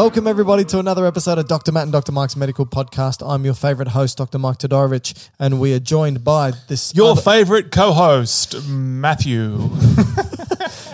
[0.00, 1.72] Welcome, everybody, to another episode of Dr.
[1.72, 2.10] Matt and Dr.
[2.10, 3.22] Mike's Medical Podcast.
[3.22, 4.38] I'm your favorite host, Dr.
[4.38, 6.94] Mike Todorovic, and we are joined by this.
[6.94, 9.58] Your other- favorite co-host, Matthew.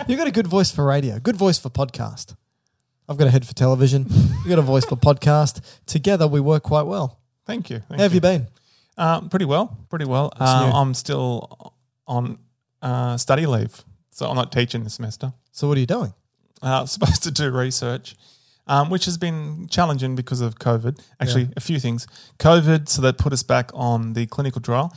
[0.09, 2.35] You've got a good voice for radio, good voice for podcast.
[3.07, 4.07] I've got a head for television.
[4.43, 5.61] You got a voice for podcast.
[5.85, 7.17] Together, we work quite well.
[7.45, 7.79] Thank you.
[7.87, 8.47] Thank How have you been?
[8.97, 9.77] Um, pretty well.
[9.89, 10.33] Pretty well.
[10.37, 10.69] Uh.
[10.75, 11.73] I'm still
[12.07, 12.39] on
[12.81, 15.31] uh, study leave, so I'm not teaching this semester.
[15.53, 16.13] So, what are you doing?
[16.61, 18.17] Uh, I'm supposed to do research,
[18.67, 20.99] um, which has been challenging because of COVID.
[21.19, 22.07] Actually, a few things.
[22.39, 24.95] COVID, so that put us back on the clinical trial.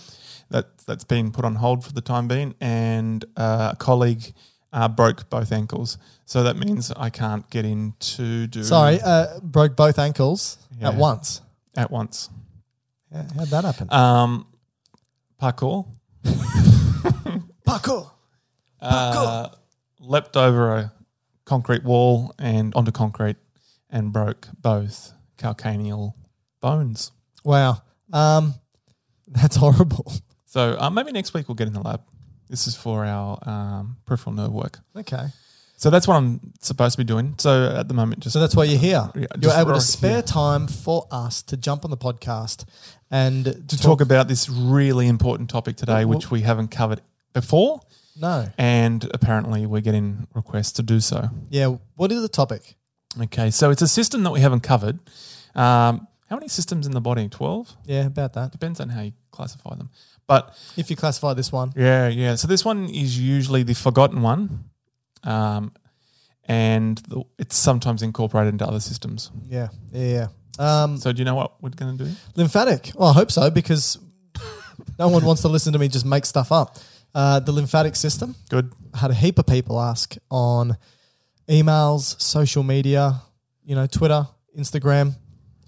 [0.50, 4.34] That that's been put on hold for the time being, and uh, a colleague
[4.72, 9.38] uh, broke both ankles, so that means I can't get in to do Sorry, uh,
[9.40, 11.40] broke both ankles at once.
[11.76, 12.30] at once.
[13.12, 13.92] Yeah, how'd that happen?
[13.92, 14.46] Um,
[15.40, 15.86] parkour.
[17.66, 18.10] Parkour.
[18.80, 19.48] Uh,
[20.00, 20.92] leapt over a
[21.44, 23.36] concrete wall and onto concrete
[23.90, 26.14] and broke both calcaneal
[26.60, 27.12] bones.
[27.44, 27.82] Wow.
[28.12, 28.54] Um,
[29.28, 30.12] that's horrible.
[30.46, 32.02] So uh, maybe next week we'll get in the lab.
[32.48, 34.78] This is for our um, peripheral nerve work.
[34.96, 35.26] Okay.
[35.76, 37.36] So that's what I'm supposed to be doing.
[37.38, 39.08] So at the moment, just So that's why you're here.
[39.14, 40.22] Yeah, you're able to spare here.
[40.22, 42.64] time for us to jump on the podcast
[43.10, 47.00] and to talk about this really important topic today, Well- which we haven't covered
[47.32, 47.80] before,
[48.20, 48.48] No.
[48.58, 51.30] and apparently we're getting requests to do so.
[51.48, 51.76] Yeah.
[51.94, 52.76] What is the topic?
[53.20, 54.98] Okay, so it's a system that we haven't covered.
[55.54, 57.28] Um, how many systems in the body?
[57.28, 57.74] Twelve.
[57.86, 58.52] Yeah, about that.
[58.52, 59.90] Depends on how you classify them.
[60.28, 62.36] But If you classify this one, yeah, yeah.
[62.36, 64.66] So this one is usually the forgotten one,
[65.24, 65.72] um,
[66.46, 69.32] and the, it's sometimes incorporated into other systems.
[69.48, 70.28] yeah, yeah,
[70.58, 70.82] yeah.
[70.82, 72.10] Um, So do you know what we're going to do?
[72.36, 72.92] lymphatic.
[72.94, 73.98] Well, I hope so because
[75.00, 76.76] no one wants to listen to me just make stuff up.
[77.12, 78.36] Uh, the lymphatic system.
[78.50, 78.72] Good.
[78.94, 80.76] I had a heap of people ask on
[81.50, 83.20] emails, social media,
[83.64, 84.26] you know, Twitter,
[84.58, 85.14] Instagram.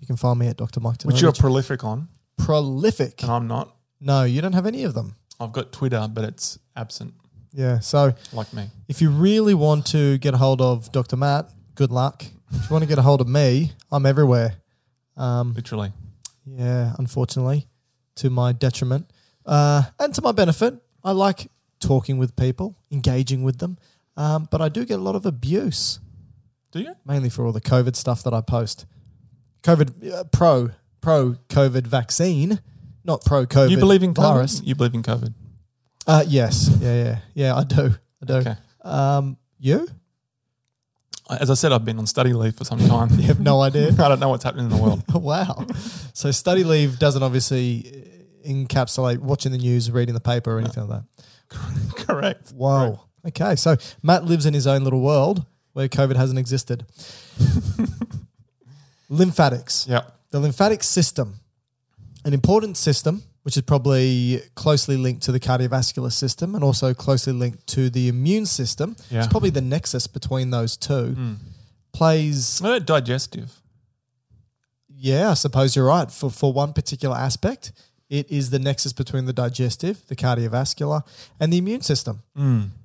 [0.00, 0.80] You can find me at Dr.
[0.80, 1.02] Mike.
[1.02, 2.08] Which you're prolific on,
[2.38, 3.22] prolific.
[3.22, 3.74] and I'm not.
[4.00, 5.16] No, you don't have any of them.
[5.38, 7.14] I've got Twitter, but it's absent,
[7.52, 7.80] Yeah.
[7.80, 8.68] So like me.
[8.88, 11.16] if you really want to get a hold of Dr.
[11.16, 12.24] Matt, good luck.
[12.52, 14.56] If you want to get a hold of me, I'm everywhere.
[15.16, 15.92] Um, Literally.
[16.46, 17.66] yeah, unfortunately,
[18.16, 19.10] to my detriment
[19.46, 20.74] uh, and to my benefit.
[21.04, 21.50] I like
[21.80, 23.78] talking with people, engaging with them,
[24.16, 26.00] um, but I do get a lot of abuse,
[26.72, 26.94] Do you?
[27.04, 28.86] mainly for all the COVID stuff that I post.
[29.62, 30.70] COVID uh, pro
[31.00, 32.60] pro COVID vaccine,
[33.04, 33.70] not pro COVID.
[33.70, 34.34] you believe in COVID?
[34.34, 34.60] virus?
[34.64, 35.32] You believe in COVID?
[36.06, 37.54] Uh, yes, yeah, yeah, yeah.
[37.56, 38.34] I do, I do.
[38.34, 38.54] Okay.
[38.82, 39.86] Um, you?
[41.30, 43.10] As I said, I've been on study leave for some time.
[43.12, 43.88] You have no idea.
[43.98, 45.02] I don't know what's happening in the world.
[45.14, 45.64] wow.
[46.12, 48.08] So study leave doesn't obviously
[48.46, 51.96] encapsulate watching the news, reading the paper, or anything like that.
[52.06, 52.50] Correct.
[52.50, 53.00] Whoa.
[53.28, 53.56] Okay.
[53.56, 56.84] So Matt lives in his own little world where COVID hasn't existed.
[59.08, 59.86] Lymphatics.
[59.88, 60.02] Yeah.
[60.30, 61.34] The lymphatic system,
[62.24, 67.32] an important system, which is probably closely linked to the cardiovascular system and also closely
[67.32, 68.96] linked to the immune system.
[69.10, 69.18] Yeah.
[69.18, 71.08] It's probably the nexus between those two.
[71.14, 71.34] Hmm.
[71.92, 73.52] Plays, What about digestive?
[74.88, 76.10] yeah, I suppose you're right.
[76.10, 77.72] For, for one particular aspect,
[78.18, 81.00] it is the nexus between the digestive, the cardiovascular,
[81.40, 82.22] and the immune system.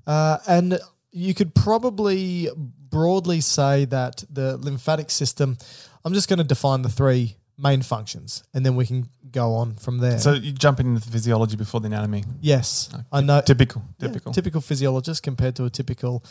[0.08, 0.80] Uh, and
[1.12, 2.48] you could probably
[2.90, 5.58] broadly say that the lymphatic system,
[6.06, 9.76] I'm just going to define the three main functions and then we can go on
[9.76, 10.20] from there.
[10.20, 12.24] So you jump into the physiology before the anatomy.
[12.40, 13.42] yes, I know.
[13.42, 13.82] Typical.
[14.00, 14.32] Yeah, Typical.
[14.32, 16.24] typical physiologist compared to a typical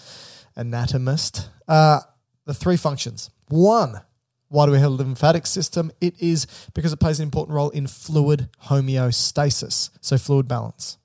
[0.56, 1.50] anatomist.
[1.68, 2.00] Uh,
[2.46, 3.30] the three functions.
[3.48, 4.00] One,
[4.48, 5.90] why do we have a lymphatic system?
[6.00, 10.98] It is because it plays an important role in fluid homeostasis, so fluid balance.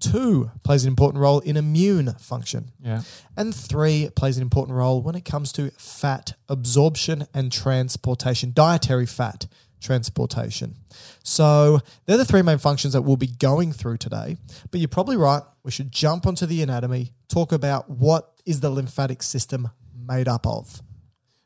[0.00, 2.72] Two, plays an important role in immune function.
[2.82, 3.02] yeah.
[3.36, 9.06] And three, plays an important role when it comes to fat absorption and transportation, dietary
[9.06, 9.46] fat
[9.80, 10.74] transportation.
[11.22, 14.38] So they're the three main functions that we'll be going through today.
[14.70, 15.42] But you're probably right.
[15.62, 19.70] We should jump onto the anatomy, talk about what is the lymphatic system
[20.06, 20.82] made up of.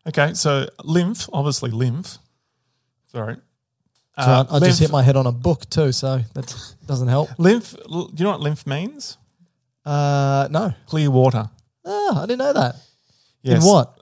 [0.08, 0.34] Okay.
[0.34, 2.18] So lymph, obviously lymph.
[3.12, 3.36] Sorry.
[3.36, 7.08] So Uh, I, I just hit my head on a book too, so that doesn't
[7.08, 7.28] help.
[7.38, 7.74] lymph.
[7.88, 9.18] Do you know what lymph means?
[9.84, 10.72] Uh, no.
[10.86, 11.50] Clear water.
[11.84, 12.76] Oh, I didn't know that.
[13.42, 13.62] Yes.
[13.62, 13.92] In what?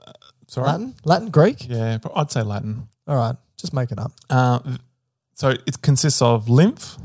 [0.47, 0.67] Sorry.
[0.67, 0.95] Latin?
[1.03, 1.29] Latin?
[1.29, 1.67] Greek?
[1.69, 2.87] Yeah, I'd say Latin.
[3.07, 3.35] All right.
[3.57, 4.11] Just make it up.
[4.29, 4.59] Uh,
[5.33, 6.97] so it consists of lymph,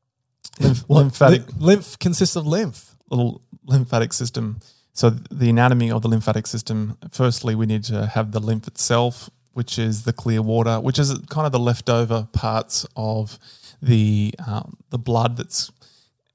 [0.60, 2.94] lymph lymphatic, Ly- lymph consists of lymph.
[3.10, 4.58] little lymphatic system.
[4.94, 6.96] So the anatomy of the lymphatic system.
[7.10, 11.12] Firstly, we need to have the lymph itself, which is the clear water, which is
[11.28, 13.38] kind of the leftover parts of
[13.82, 15.70] the um, the blood that's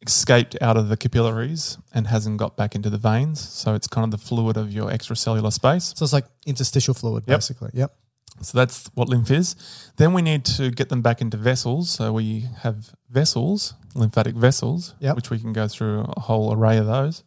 [0.05, 3.39] escaped out of the capillaries and hasn't got back into the veins.
[3.39, 5.93] So it's kind of the fluid of your extracellular space.
[5.95, 7.37] So it's like interstitial fluid, Yep.
[7.37, 7.69] basically.
[7.73, 7.93] Yep.
[8.41, 9.55] So that's what lymph is.
[9.97, 11.89] Then we need to get them back into vessels.
[11.89, 15.15] So we have vessels, lymphatic vessels, Yep.
[15.17, 17.23] which we can go through a whole array of those.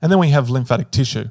[0.00, 1.30] And then we have lymphatic tissue.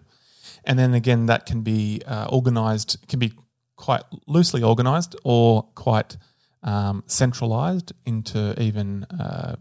[0.63, 3.33] And then again, that can be uh, organized, can be
[3.75, 6.17] quite loosely organized or quite
[6.63, 9.55] um, centralized into even uh,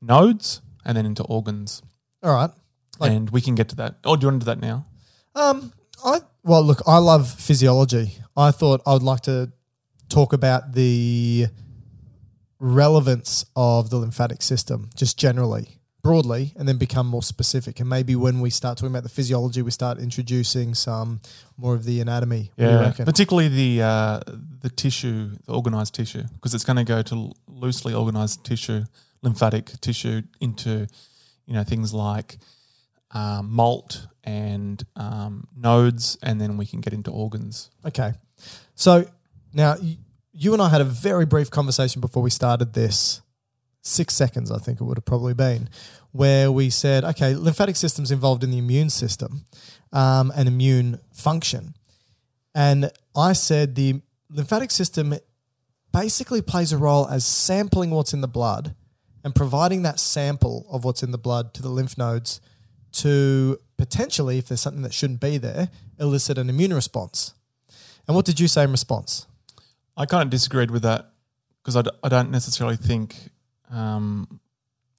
[0.00, 1.82] nodes and then into organs.
[2.22, 2.50] All right.
[2.98, 3.96] Like- and we can get to that.
[4.04, 4.86] Oh, do you want to do that now?
[5.34, 5.72] Um,
[6.04, 8.18] I well, look, I love physiology.
[8.36, 9.50] I thought I would like to
[10.08, 11.46] talk about the
[12.58, 17.80] relevance of the lymphatic system, just generally, broadly, and then become more specific.
[17.80, 21.20] And maybe when we start talking about the physiology, we start introducing some
[21.56, 22.52] more of the anatomy.
[22.56, 22.66] You
[23.06, 24.20] particularly the uh,
[24.60, 28.84] the tissue, the organized tissue, because it's going to go to loosely organized tissue,
[29.22, 30.86] lymphatic tissue, into
[31.46, 32.36] you know things like
[33.12, 37.70] um, malt and um, nodes, and then we can get into organs.
[37.84, 38.12] Okay.
[38.74, 39.06] So
[39.54, 39.76] now
[40.32, 43.22] you and I had a very brief conversation before we started this.
[43.86, 45.68] Six seconds, I think it would have probably been,
[46.12, 49.44] where we said, okay, lymphatic system's involved in the immune system
[49.92, 51.74] um, and immune function.
[52.54, 54.00] And I said the
[54.30, 55.14] lymphatic system
[55.92, 58.74] basically plays a role as sampling what's in the blood
[59.22, 62.40] and providing that sample of what's in the blood to the lymph nodes
[62.92, 67.34] to potentially, if there's something that shouldn't be there, elicit an immune response.
[68.06, 69.26] And what did you say in response?
[69.96, 71.10] I kind of disagreed with that
[71.62, 73.30] because I, d- I don't necessarily think
[73.74, 74.40] um,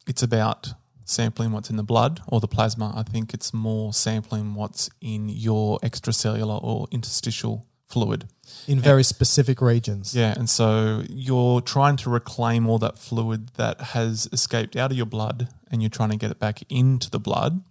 [0.07, 0.73] it's about
[1.05, 2.93] sampling what's in the blood or the plasma.
[2.95, 8.27] I think it's more sampling what's in your extracellular or interstitial fluid.
[8.67, 10.15] In very specific regions.
[10.15, 14.97] Yeah, and so you're trying to reclaim all that fluid that has escaped out of
[14.97, 17.63] your blood and you're trying to get it back into the blood.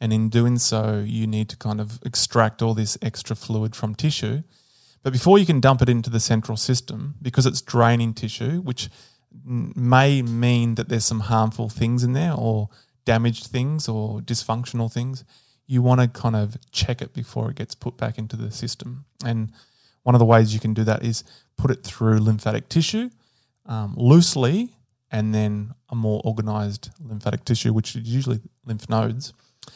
[0.00, 3.94] And in doing so, you need to kind of extract all this extra fluid from
[3.94, 4.42] tissue.
[5.02, 8.88] But before you can dump it into the central system, because it's draining tissue, which
[9.44, 12.68] may mean that there's some harmful things in there or
[13.04, 15.24] damaged things or dysfunctional things,
[15.66, 19.04] you want to kind of check it before it gets put back into the system.
[19.24, 19.52] And
[20.02, 21.24] one of the ways you can do that is
[21.56, 23.10] put it through lymphatic tissue
[23.66, 24.74] um, loosely
[25.10, 29.32] and then a more organized lymphatic tissue, which is usually lymph nodes.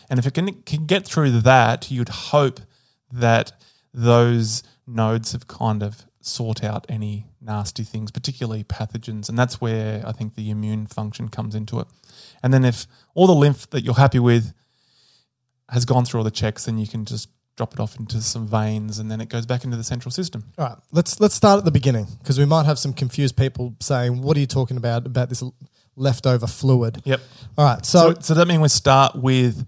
[0.09, 2.61] And if it can, can get through that, you'd hope
[3.13, 3.53] that
[3.93, 9.28] those nodes have kind of sort out any nasty things, particularly pathogens.
[9.28, 11.87] And that's where I think the immune function comes into it.
[12.42, 14.52] And then if all the lymph that you're happy with
[15.71, 18.47] has gone through all the checks, then you can just drop it off into some
[18.47, 20.45] veins, and then it goes back into the central system.
[20.59, 23.75] All right, let's let's start at the beginning because we might have some confused people
[23.80, 25.42] saying, "What are you talking about about this
[25.97, 27.21] leftover fluid?" Yep.
[27.56, 29.66] All right, so, So, so that means we start with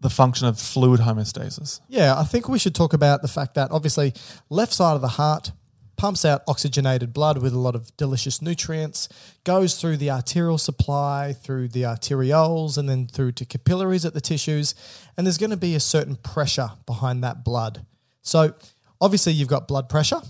[0.00, 1.80] the function of fluid homeostasis.
[1.88, 4.12] yeah, I think we should talk about the fact that obviously
[4.50, 5.52] left side of the heart
[5.96, 9.08] pumps out oxygenated blood with a lot of delicious nutrients,
[9.44, 14.20] goes through the arterial supply, through the arterioles, and then through to capillaries at the
[14.20, 14.74] tissues,
[15.16, 17.84] and there's going to be a certain pressure behind that blood.
[18.22, 18.54] So
[19.00, 20.20] obviously you've got blood pressure,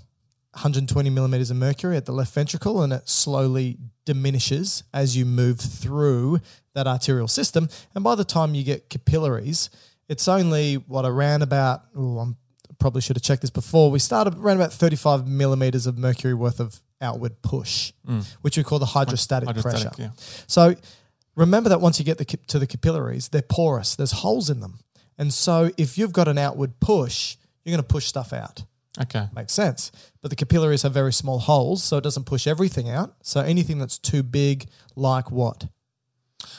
[0.52, 5.60] 120 millimeters of mercury at the left ventricle, and it slowly diminishes as you move
[5.60, 6.40] through
[6.74, 7.68] that arterial system.
[7.94, 9.68] And by the time you get capillaries,
[10.08, 11.82] it's only what around about.
[11.96, 12.36] Oh, I'm
[12.78, 13.90] probably should have checked this before.
[13.90, 17.92] We started around about 35 millimeters of mercury worth of outward push,
[18.42, 19.54] which we call the hydrostatic, Mm.
[19.56, 20.12] Hydrostatic, pressure.
[20.16, 20.22] yeah.
[20.46, 20.74] So
[21.34, 23.96] remember that once you get the, to the capillaries, they're porous.
[23.96, 24.78] There's holes in them,
[25.18, 28.64] and so if you've got an outward push, you're going to push stuff out.
[28.98, 29.26] Okay.
[29.34, 29.92] Makes sense.
[30.22, 33.14] But the capillaries have very small holes, so it doesn't push everything out.
[33.22, 35.66] So anything that's too big, like what?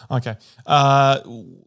[0.09, 0.35] Okay.
[0.65, 1.19] Uh,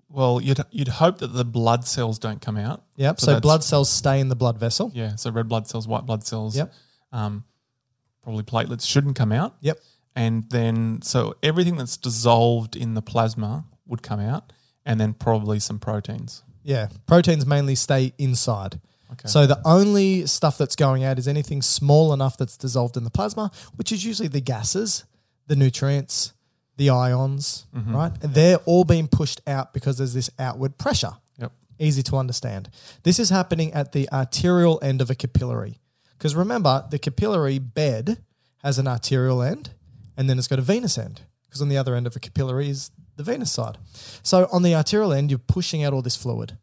[0.08, 2.82] well, you'd you'd hope that the blood cells don't come out.
[2.96, 3.20] Yep.
[3.20, 4.90] So, that's- blood cells stay in the blood vessel.
[4.94, 5.16] Yeah.
[5.16, 6.56] So red blood cells, white blood cells.
[6.56, 6.72] Yep.
[7.12, 7.44] Um,
[8.22, 9.56] probably platelets shouldn't come out.
[9.60, 9.78] Yep.
[10.16, 14.52] And then so everything that's dissolved in the plasma would come out,
[14.84, 16.42] and then probably some proteins.
[16.62, 16.88] Yeah.
[17.06, 18.80] Proteins mainly stay inside.
[19.12, 19.28] Okay.
[19.28, 23.10] So the only stuff that's going out is anything small enough that's dissolved in the
[23.10, 25.04] plasma, which is usually the gases,
[25.48, 26.32] the nutrients,
[26.80, 27.94] the ions, Mm-hmm.
[27.94, 28.12] right?
[28.20, 31.12] They're all being pushed out because there's this outward pressure.
[31.38, 31.52] Yep.
[31.78, 32.70] Easy to understand.
[33.02, 35.78] This is happening at the arterial end of a capillary.
[36.16, 38.18] Because remember, the capillary bed
[38.64, 39.70] has an arterial end
[40.16, 41.20] and then it's got a venous end.
[41.46, 43.76] Because on the other end of a capillary is the venous side.
[44.22, 46.56] So on the arterial end, you're pushing out all this fluid,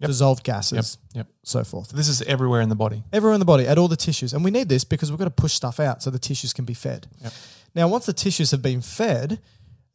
[0.00, 0.08] Yep.
[0.08, 0.56] dissolved Yep.
[0.56, 1.26] gases, Yep.
[1.44, 1.90] so forth.
[1.90, 3.04] So this is everywhere in the body.
[3.12, 4.32] Everywhere in the body, at all the tissues.
[4.32, 6.64] And we need this because we've got to push stuff out so the tissues can
[6.64, 7.06] be fed.
[7.22, 7.32] Yep.
[7.78, 9.40] Now, once the tissues have been fed,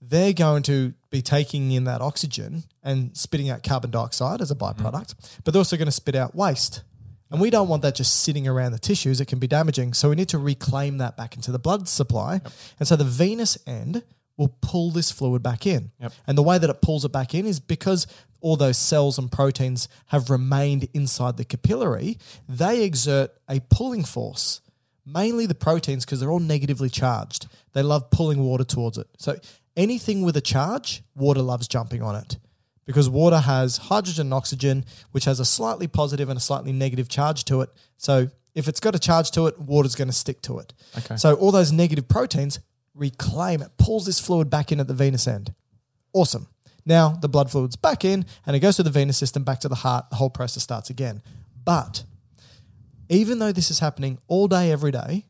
[0.02, 4.56] they're going to be taking in that oxygen and spitting out carbon dioxide as a
[4.56, 4.86] mm-hmm.
[4.86, 6.82] byproduct, but they're also going to spit out waste.
[7.30, 9.20] And we don't want that just sitting around the tissues.
[9.20, 9.94] It can be damaging.
[9.96, 12.40] So we need to reclaim that back into the blood supply.
[12.80, 14.04] And so the venous end
[14.38, 15.92] will pull this fluid back in.
[16.00, 16.14] Yep.
[16.26, 18.08] And the way that it pulls it back in is because
[18.40, 24.62] all those cells and proteins have remained inside the capillary, they exert a pulling force,
[25.06, 27.48] mainly the proteins because they're all negatively charged.
[27.74, 29.08] They love pulling water towards it.
[29.18, 29.38] So
[29.76, 32.38] anything with a charge, water loves jumping on it
[32.86, 37.10] because water has hydrogen and oxygen, which has a slightly positive and a slightly negative
[37.10, 37.70] charge to it.
[37.98, 40.74] So if it's got a charge to it, water's going to stick to it.
[40.98, 41.16] Okay.
[41.16, 42.60] So all those negative proteins
[42.94, 45.54] reclaim it, pulls this fluid back in at the venous end.
[46.14, 46.48] Awesome.
[46.86, 49.70] Now the blood fluid's back in and it goes to the venous system, back to
[49.70, 50.10] the heart.
[50.10, 51.22] The whole process starts again.
[51.64, 52.04] But
[53.14, 55.26] even though this is happening all day, every day,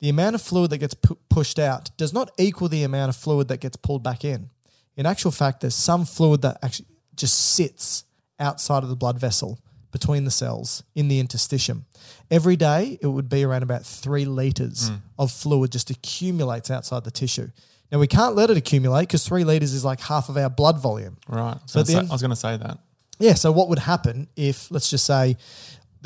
[0.00, 3.16] the amount of fluid that gets pu- pushed out does not equal the amount of
[3.16, 4.50] fluid that gets pulled back in.
[4.96, 8.04] In actual fact, there's some fluid that actually just sits
[8.38, 9.58] outside of the blood vessel
[9.90, 11.82] between the cells in the interstitium.
[12.30, 14.96] Every day, it would be around about three liters hmm.
[15.18, 17.48] of fluid just accumulates outside the tissue.
[17.90, 20.78] Now, we can't let it accumulate because three liters is like half of our blood
[20.78, 21.16] volume.
[21.28, 21.56] Right.
[21.66, 22.78] So So, at the end- I was going to say that.
[23.18, 23.34] Yeah.
[23.34, 25.36] So what would happen if, let's just say,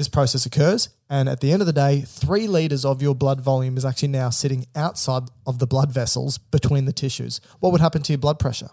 [0.01, 3.39] this process occurs, and at the end of the day, three liters of your blood
[3.43, 7.39] volume is actually now sitting outside of the blood vessels between the tissues.
[7.61, 8.71] What would happen to your blood pressure?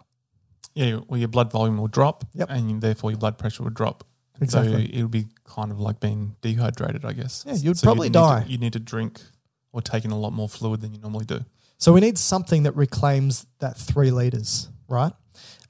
[0.73, 2.49] Yeah, well, your blood volume will drop, Yep.
[2.49, 4.05] and therefore your blood pressure will drop.
[4.39, 4.87] Exactly.
[4.87, 7.43] So it would be kind of like being dehydrated, I guess.
[7.45, 8.45] Yeah, you'd So probably to- die.
[8.47, 9.19] you need to drink
[9.73, 11.43] or take in a lot more fluid than you normally do.
[11.77, 15.11] So we need something that reclaims that three liters, right?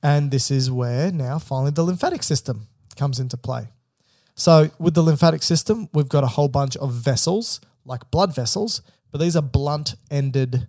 [0.03, 3.69] And this is where now finally the lymphatic system comes into play.
[4.37, 8.81] So with the lymphatic system, we've got a whole bunch of vessels, like blood vessels,
[9.11, 10.67] but these are blunt-ended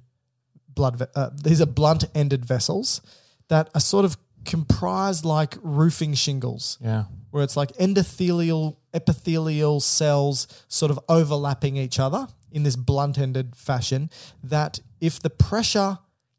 [0.75, 0.96] blood.
[0.96, 3.02] Ve- uh, these are blunt-ended vessels
[3.48, 7.04] that are sort of comprised like roofing shingles Yeah.
[7.30, 14.08] where it's like endothelial epithelial cells sort of overlapping each other in this blunt-ended fashion
[14.42, 15.98] that if the pressure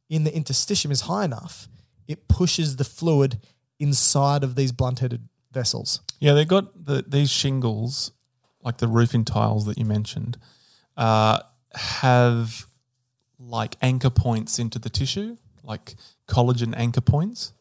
[0.10, 1.68] in the interstitium is high enough
[2.08, 3.38] it pushes the fluid
[3.80, 8.12] inside of these blunt-headed vessels Yeah, they've got the, these shingles,
[8.64, 10.38] like the roofing tiles that you mentioned,
[10.98, 11.40] uh,
[11.74, 12.66] have
[13.40, 15.96] like anchor points into the tissue, like
[16.28, 17.54] collagen anchor points.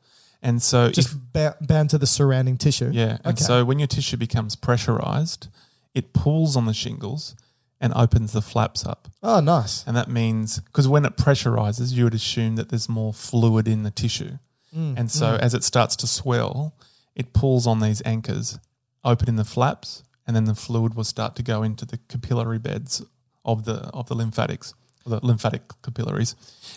[0.42, 3.42] And so, just if, ba- bound to the surrounding tissue yeah, and Okay.
[3.45, 5.49] so when your tissue becomes pressurized,
[5.95, 7.35] it pulls on the shingles
[7.80, 9.09] and opens the flaps up.
[9.23, 13.12] oh nice And that means because when it pressurizes, you would assume that there's more
[13.12, 14.38] fluid in the tissue.
[14.76, 16.75] Mm, and so as it starts to swell,
[17.18, 18.58] it pulls on these anchors
[19.04, 22.58] open in the flaps, and then the fluid will start to go into the capillary
[22.58, 23.02] beds
[23.44, 24.72] of the of the lymphatics,
[25.04, 26.34] the lymphatic capillaries,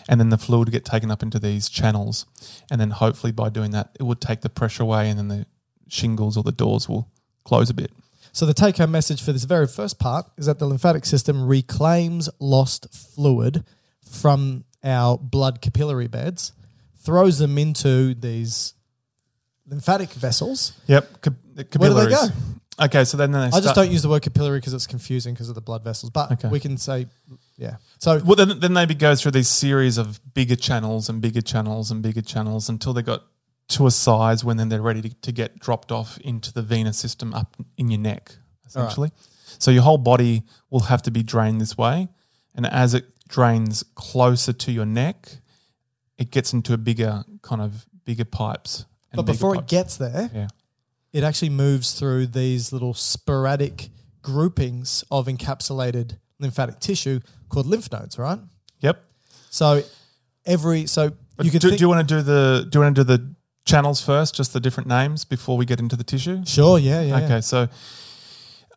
[0.10, 2.26] and then the fluid will get taken up into these channels,
[2.70, 5.46] and then hopefully by doing that, it would take the pressure away, and then the
[5.88, 7.10] shingles or the doors will
[7.44, 7.92] close a bit.
[8.34, 11.46] So the take home message for this very first part is that the lymphatic system
[11.46, 13.66] reclaims lost fluid
[14.10, 16.54] from our blood capillary beds,
[16.98, 18.74] throws them into these
[19.72, 20.74] lymphatic vessels.
[20.88, 21.34] Yep, cap-
[21.78, 22.28] Where do they go?
[22.80, 25.34] Okay, so then they I start, just don't use the word capillary because it's confusing
[25.34, 26.48] because of the blood vessels, but Okay.
[26.50, 27.08] we can say,
[27.58, 27.76] yeah.
[28.00, 31.92] So Well, then, then they go through these series of bigger channels and bigger channels
[31.92, 33.24] and bigger channels until they got
[33.70, 36.98] to a size when then they're ready to, to get dropped off into the venous
[36.98, 38.36] system up in your neck,
[38.66, 39.12] essentially.
[39.60, 42.10] So your whole body will have to be drained this way.
[42.56, 45.38] And as it drains closer to your neck,
[46.18, 48.86] it gets into a bigger kind of bigger pipes.
[49.14, 50.48] But before it gets there, Yeah.
[51.14, 53.90] it actually moves through these little sporadic
[54.22, 58.40] groupings of encapsulated lymphatic tissue called lymph nodes, right?
[58.80, 59.04] Yep.
[59.50, 59.84] So
[60.46, 62.84] every so But you could do, think, do you want to do the do you
[62.84, 66.04] want to do the channels first, just the different names before we get into the
[66.04, 66.44] tissue?
[66.46, 67.26] sure, yeah, yeah, yeah.
[67.26, 67.68] Okay, so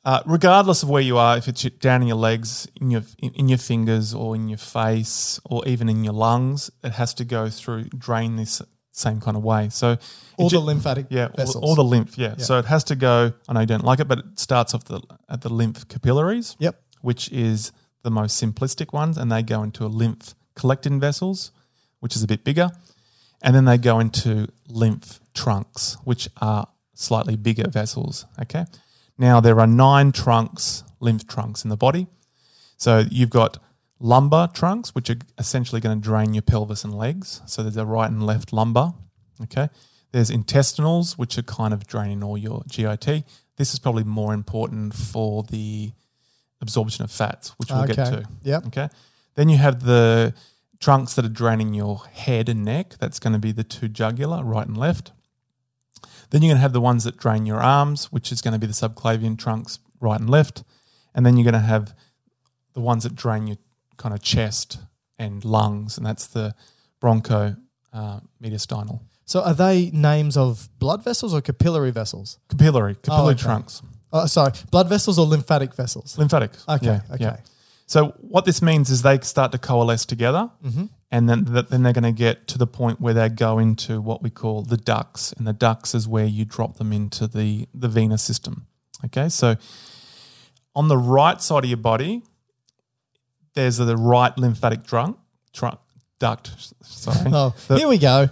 [0.04, 3.48] uh, regardless of where you are, if it's down in your legs, in your in
[3.48, 7.48] your fingers, or in your face, or even in your lungs, it has to go
[7.48, 8.60] through drain this
[8.96, 9.68] same kind of way.
[9.70, 9.96] So
[10.38, 11.64] all ju- the lymphatic yeah, all, vessels.
[11.64, 12.34] all the lymph, yeah.
[12.38, 12.44] Yeah.
[12.44, 13.32] So it has to go.
[13.48, 16.56] I know you don't like it, but it starts off the at the lymph capillaries,
[16.58, 16.80] Yep.
[17.02, 17.72] which is
[18.02, 21.50] the most simplistic ones, and they go into a lymph collecting vessels,
[22.00, 22.70] which is a bit bigger,
[23.42, 28.26] and then they go into lymph trunks, which are slightly bigger vessels.
[28.40, 28.66] Okay,
[29.18, 32.06] now there are nine trunks, lymph trunks in the body.
[32.76, 33.58] So you've got
[34.00, 37.40] lumbar trunks, which are essentially going to drain your pelvis and legs.
[37.46, 38.94] So there's a right and left lumbar.
[39.42, 39.68] Okay.
[40.12, 43.24] There's intestinals, which are kind of draining all your GIT.
[43.56, 45.92] This is probably more important for the
[46.60, 48.28] absorption of fats, which we'll get to.
[48.42, 48.66] Yep.
[48.66, 48.88] Okay.
[49.34, 50.34] Then you have the
[50.80, 52.94] trunks that are draining your head and neck.
[53.00, 55.12] That's going to be the two jugular, right and left.
[56.30, 58.58] Then you're going to have the ones that drain your arms, which is going to
[58.58, 60.62] be the subclavian trunks, right and left.
[61.14, 61.94] And then you're going to have
[62.72, 63.58] the ones that drain your
[63.96, 64.78] kind of chest
[65.18, 66.54] and lungs, and that's the
[67.00, 67.56] broncho
[67.92, 69.00] uh, mediastinal.
[69.24, 72.38] So are they names of blood vessels or capillary vessels?
[72.50, 73.42] Capillary, capillary Oh, okay.
[73.42, 76.16] trunks, Oh, sorry, blood vessels or lymphatic vessels?
[76.18, 76.52] lymphatic.
[76.68, 77.24] Okay, Yeah, okay.
[77.24, 77.36] yeah.
[77.86, 80.84] So what this means is they start to coalesce together, Mm-hmm.
[81.10, 84.00] and then th- then they're going to get to the point where they go into
[84.00, 87.66] what we call the ducts, and the ducts is where you drop them into the
[87.74, 88.66] the venous system.
[89.04, 89.56] Okay, so
[90.74, 92.22] on the right side of your body,
[93.54, 95.18] there's the right lymphatic trunk,
[95.52, 95.78] trunk
[96.18, 96.50] duct.
[96.82, 98.28] Sorry, Oh, The- here we go.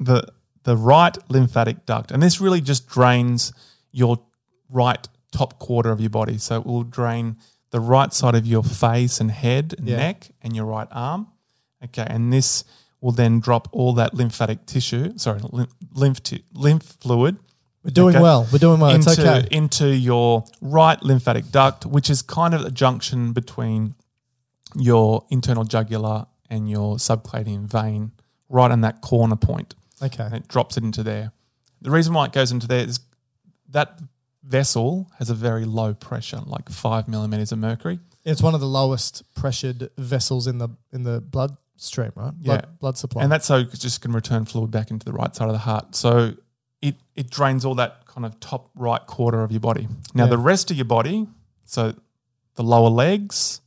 [0.00, 0.26] the
[0.64, 3.52] the right lymphatic duct, and this really just drains
[3.90, 4.20] your
[4.68, 6.38] right top quarter of your body.
[6.38, 7.36] So it will drain
[7.70, 9.96] the right side of your face and head and Yeah.
[9.96, 11.26] neck and your right arm.
[11.82, 12.62] Okay, and this
[13.00, 16.20] will then drop all that lymphatic tissue, sorry, lymph lymph,
[16.54, 17.38] lymph fluid
[17.84, 18.22] We're doing Okay.
[18.22, 18.46] well.
[18.52, 18.90] We're doing well.
[18.94, 19.48] into it's okay.
[19.50, 23.96] into your right lymphatic duct, which is kind of a junction between
[24.76, 28.12] your internal jugular and your subclavian vein,
[28.48, 29.74] right on that corner point.
[30.02, 30.24] Okay.
[30.24, 31.32] And it drops it into there.
[31.80, 33.00] The reason why it goes into there is
[33.70, 34.00] that
[34.42, 38.00] vessel has a very low pressure, like five millimeters of mercury.
[38.24, 42.32] It's one of the lowest pressured vessels in the in the bloodstream, right?
[42.32, 42.70] Blood, Yeah.
[42.80, 43.22] blood supply.
[43.22, 45.58] And that's so it just can return fluid back into the right side of the
[45.58, 45.94] heart.
[45.94, 46.34] So
[46.80, 49.88] it, it drains all that kind of top right quarter of your body.
[50.14, 50.30] Now, Yeah.
[50.30, 51.26] the rest of your body,
[51.64, 51.94] so
[52.56, 53.60] the lower legs,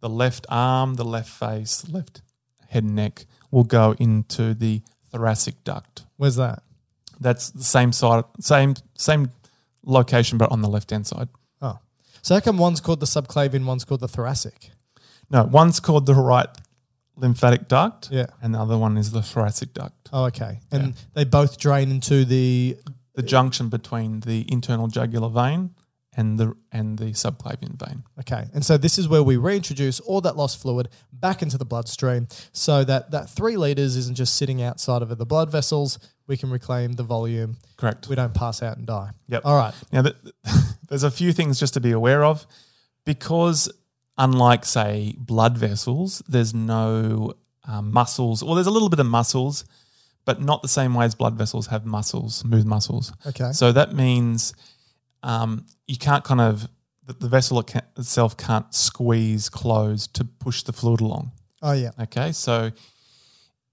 [0.00, 2.22] the left arm, the left face, the left
[2.68, 6.02] head and neck will go into the thoracic duct.
[6.16, 6.62] Where's that?
[7.20, 9.30] That's the same side, same same
[9.84, 11.28] location, but on the left hand side.
[11.62, 11.78] Oh,
[12.22, 14.70] so how come one's called the subclavian, one's called the thoracic?
[15.30, 16.48] No, one's called the right
[17.16, 18.26] lymphatic duct, Yeah.
[18.42, 20.08] and the other one is the thoracic duct.
[20.12, 20.60] Oh, okay.
[20.70, 22.76] And they both drain into the.
[23.14, 25.70] The junction between the internal jugular vein
[26.16, 28.02] and the and the subclavian vein.
[28.20, 31.64] Okay, and so this is where we reintroduce all that lost fluid back into the
[31.64, 35.98] bloodstream, so that that three liters isn't just sitting outside of the blood vessels.
[36.26, 37.58] We can reclaim the volume.
[37.76, 38.08] Correct.
[38.08, 39.10] We don't pass out and die.
[39.28, 39.42] Yep.
[39.44, 39.74] All right.
[39.92, 40.16] Now, th-
[40.88, 42.46] there's a few things just to be aware of
[43.04, 43.70] because,
[44.18, 47.34] unlike, say, blood vessels, there's no
[47.68, 49.64] um, muscles, or there's a little bit of muscles,
[50.24, 53.12] but not the same way as blood vessels have muscles, smooth muscles.
[53.24, 53.52] Okay.
[53.52, 54.52] So that means
[55.22, 56.68] um, you can't kind of,
[57.04, 61.32] the, the vessel it itself can't squeeze close to push the fluid along.
[61.62, 61.90] Oh yeah.
[62.00, 62.70] Okay, so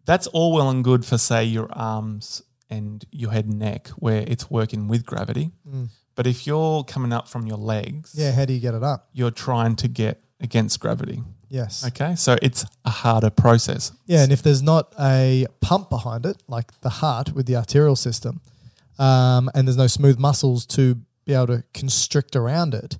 [0.05, 4.23] that's all well and good for say your arms and your head and neck, where
[4.27, 5.51] it's working with gravity.
[6.15, 9.09] But if you're coming up from your legs, Yeah, how do you get it up?
[9.13, 11.23] you're trying to get against gravity.
[11.49, 11.85] Yes.
[11.85, 13.91] Okay, so it's a harder process.
[14.07, 17.95] Yeah, and if there's not a pump behind it, like the heart with the arterial
[17.95, 18.41] system,
[18.99, 22.97] um, and there's no smooth muscles to be able to constrict around it,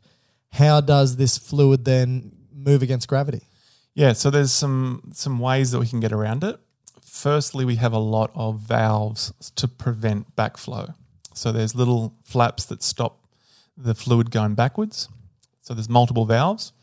[0.53, 3.47] how does this fluid then move against gravity?
[3.95, 6.59] Yeah, so there's some some ways that we can get around it.
[7.01, 10.95] Firstly, we have a lot of valves to prevent backflow.
[11.33, 13.27] So there's little flaps that stop
[13.77, 15.09] the fluid going backwards.
[15.61, 16.73] So there's multiple valves,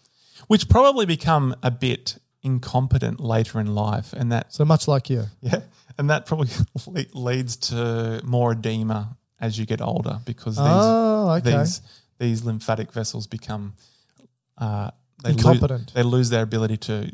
[0.46, 5.24] which probably become a bit incompetent later in life, and that So much like you.
[5.40, 5.60] yeah,
[5.98, 6.48] and that probably
[7.12, 11.56] leads to more edema as you get older because these Oh, okay.
[11.58, 11.80] these
[12.18, 13.74] these lymphatic vessels become
[14.58, 14.90] uh,
[15.24, 15.94] they lose- Incompetent.
[15.94, 17.10] they lose their ability to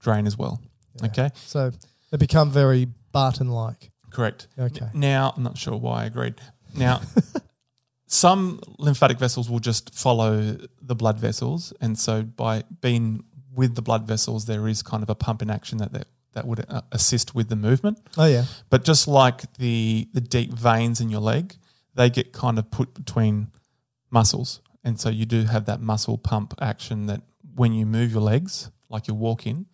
[0.00, 0.60] drain as well.
[1.04, 1.70] Okay, So
[2.10, 3.90] they become very Barton like.
[4.10, 4.48] correct.
[4.58, 4.88] Okay.
[4.94, 6.34] Now I'm not sure why I agreed.
[6.74, 7.00] Now.
[8.10, 13.22] Some lymphatic vessels will just follow the blood vessels, and so by being
[13.54, 16.46] with the blood vessels, there is kind of a pump in action that that, that
[16.46, 17.98] would uh, assist with the movement.
[18.16, 18.44] Oh, yeah.
[18.70, 21.54] But just like the the deep veins in your leg,
[21.98, 23.48] they get kind of put between
[24.10, 27.22] muscles, and so you do have that muscle pump action that
[27.54, 29.66] when you move your legs, like you're walking,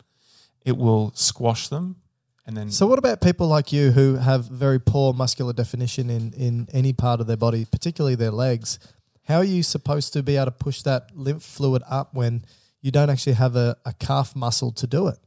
[0.65, 1.97] it will squash them,
[2.45, 6.33] and then So, what about people like you who have very poor muscular definition in,
[6.33, 8.79] in any part of their body, particularly their legs?
[9.27, 12.45] How are you supposed to be able to push that lymph fluid up when
[12.81, 15.17] you don't actually have a, a calf muscle to do it?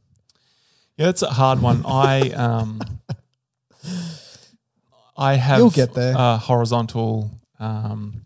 [0.99, 1.83] yeah, that's a hard one.
[1.85, 2.81] I um,
[5.19, 6.15] I have You'll get there.
[6.17, 7.29] a horizontal
[7.59, 8.25] um,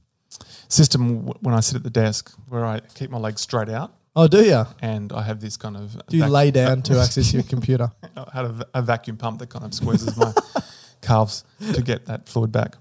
[0.67, 3.91] system w- when I sit at the desk where I keep my legs straight out,
[4.15, 4.65] Oh, do you?
[4.79, 7.91] and I have this kind of Do you vac- lay down to access your computer?
[8.15, 10.31] I had a, a vacuum pump that kind of squeezes my
[11.01, 12.75] calves to get that fluid back.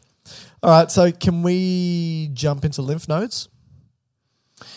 [0.63, 0.91] All right.
[0.91, 3.49] So, can we jump into lymph nodes?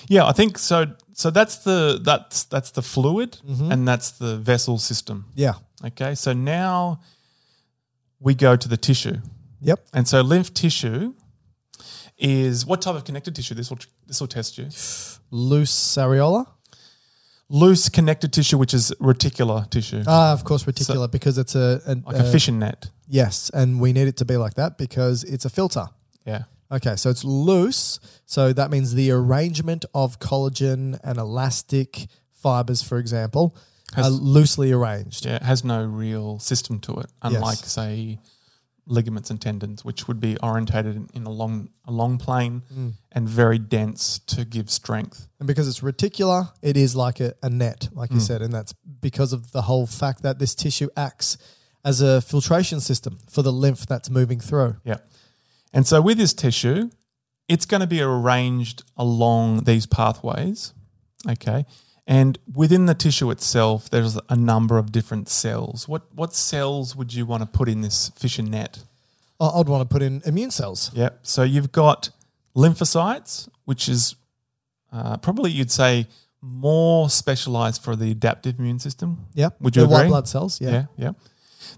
[0.08, 0.86] Yeah, I think so.
[1.14, 3.72] So that's the that's that's the fluid, Mm-hmm.
[3.72, 5.26] and that's the vessel system.
[5.36, 5.54] Yeah.
[5.84, 7.02] Okay, so now
[8.26, 9.18] we go to the tissue,
[9.62, 9.80] Yep.
[9.94, 11.14] and so lymph tissue
[12.18, 13.54] is what type of connected tissue?
[13.56, 14.66] This will this will test you.
[15.32, 16.46] Loose areolar.
[17.48, 21.94] Loose connected tissue, which is reticular tissue, Ah, of course, reticular because it's a, a
[22.04, 22.90] like a fishing net.
[23.08, 25.86] Yes, and we need it to be like that because it's a filter.
[26.26, 28.00] Yeah, Okay, so it's loose.
[28.26, 33.56] So that means the arrangement of collagen and elastic fibers, for example,
[33.96, 35.26] Has- are loosely arranged.
[35.26, 37.72] yeah, it has no real system to it, unlike Yes.
[37.72, 38.20] say
[38.88, 42.94] ligaments and tendons, which would be orientated in, in a long a long plane Mm.
[43.12, 45.28] and very dense to give strength.
[45.40, 48.16] And because it's reticular, it is like a, a net, like Mm.
[48.16, 48.42] you said.
[48.44, 51.38] And that's because of the whole fact that this tissue acts
[51.84, 54.76] as a filtration system for the lymph that's moving through.
[54.84, 54.98] Yeah.
[55.74, 56.90] And so with this tissue,
[57.48, 60.74] it's going to be arranged along these pathways.
[61.28, 61.66] Okay.
[62.08, 65.88] And within the tissue itself, there's a number of different cells.
[65.88, 68.84] What what cells would you want to put in this fishing net?
[69.40, 70.92] I'd want to put in immune cells.
[70.94, 71.20] Yep.
[71.24, 72.10] So you've got
[72.56, 74.16] lymphocytes, which is
[74.94, 76.08] uh, probably you'd say
[76.42, 79.26] more specialized for the adaptive immune system.
[79.34, 79.56] Yep.
[79.62, 79.98] Would you the agree?
[80.04, 80.62] white blood cells.
[80.62, 80.72] Yeah.
[80.72, 81.12] Yeah, yeah.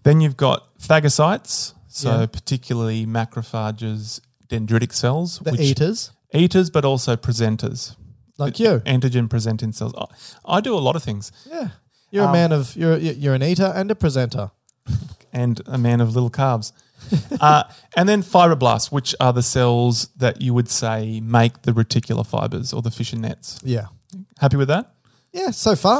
[0.03, 2.25] Then you've got phagocytes, so Yeah.
[2.25, 7.95] particularly macrophages, dendritic cells, The eaters, eaters, but also presenters,
[8.37, 8.79] like you.
[8.85, 9.93] antigen presenting cells.
[9.97, 11.69] I, I do a lot of things, Yeah.
[12.09, 14.51] You're a Um, man of, you're, you're an eater and a presenter.
[15.33, 16.71] and a man of little calves.
[17.41, 17.63] uh,
[17.97, 22.71] and then fibroblasts, which are the cells that you would say make the reticular fibers
[22.73, 23.59] or the fission nets.
[23.63, 23.87] Yeah.
[24.39, 24.93] Happy with that?
[25.33, 25.99] Yeah, so far.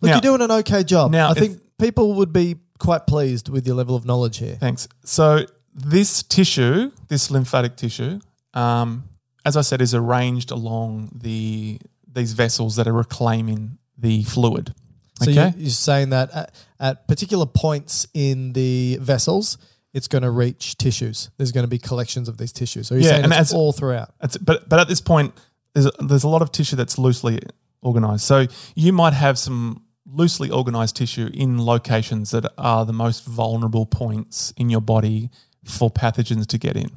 [0.00, 1.10] Look, Now- you're doing an okay job.
[1.10, 4.56] now, I think people would be quite pleased with your level of knowledge here.
[4.58, 4.88] Thanks.
[5.04, 8.20] So this tissue, this lymphatic tissue,
[8.54, 9.04] um,
[9.44, 14.74] as I said, is arranged along the these vessels that are reclaiming the fluid.
[15.22, 15.48] So okay.
[15.56, 19.56] you, you're saying that at, at particular points in the vessels,
[19.94, 21.30] it's going to reach tissues.
[21.36, 22.88] There's going to be collections of these tissues.
[22.88, 24.12] So you're Yeah, saying and it's as- all throughout.
[24.20, 25.34] That's, but but at this point,
[25.74, 27.40] there's there's a lot of tissue that's loosely
[27.82, 28.22] organized.
[28.24, 33.86] So you might have some loosely organized tissue in locations that are the most vulnerable
[33.86, 35.30] points in your body
[35.64, 36.90] for pathogens to get in.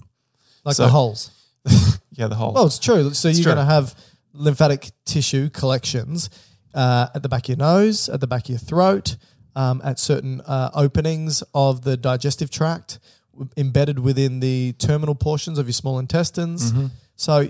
[0.63, 1.31] Like So- the holes.
[2.17, 2.54] Yeah, the whole.
[2.54, 3.13] Well, it's true.
[3.13, 3.93] So It's you're going to have
[4.34, 6.30] lymphatic tissue collections
[6.73, 9.17] uh, at the back of your nose, at the back of your throat,
[9.56, 12.99] um, at certain uh, openings of the digestive tract,
[13.34, 16.71] w- embedded within the terminal portions of your small intestines.
[16.71, 16.88] Mm-hmm.
[17.17, 17.49] So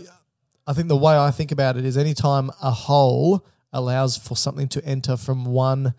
[0.65, 4.67] I think the way I think about it is anytime a hole allows for something
[4.69, 5.93] to enter from one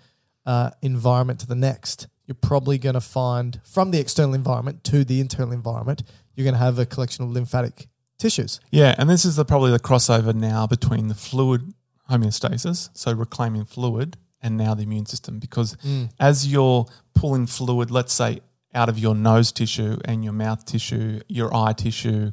[0.44, 5.04] uh, environment to the next, you're probably going to find from the external environment to
[5.04, 6.02] the internal environment,
[6.34, 8.60] you're going to have a collection of lymphatic tissues.
[8.70, 11.74] Yeah, and this is the, probably the crossover now between the fluid
[12.10, 15.38] homeostasis, so reclaiming fluid, and now the immune system.
[15.38, 16.10] Because mm.
[16.20, 18.40] as you're pulling fluid, let's say
[18.74, 22.30] out of your nose tissue and your mouth tissue, your eye tissue,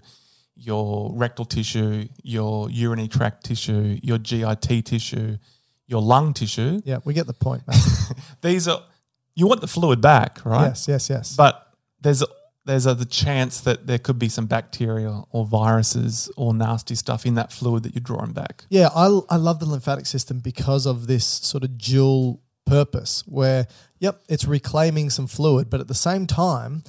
[0.56, 5.38] your rectal tissue, your urinary tract tissue, your GIT tissue,
[5.88, 7.64] your lung tissue, Yeah, we get the point.
[8.42, 8.84] These are
[9.36, 10.68] you want the fluid back, right?
[10.68, 11.36] yes, yes, yes.
[11.36, 11.68] But
[12.02, 12.24] there's
[12.66, 17.26] there's a, the chance that there could be some bacteria or viruses or nasty stuff
[17.26, 18.66] in that fluid that you're drawing back.
[18.70, 23.68] Yeah, I, I love the lymphatic system because of this sort of dual purpose where,
[24.00, 26.84] yep, it's reclaiming some fluid, but at the same time,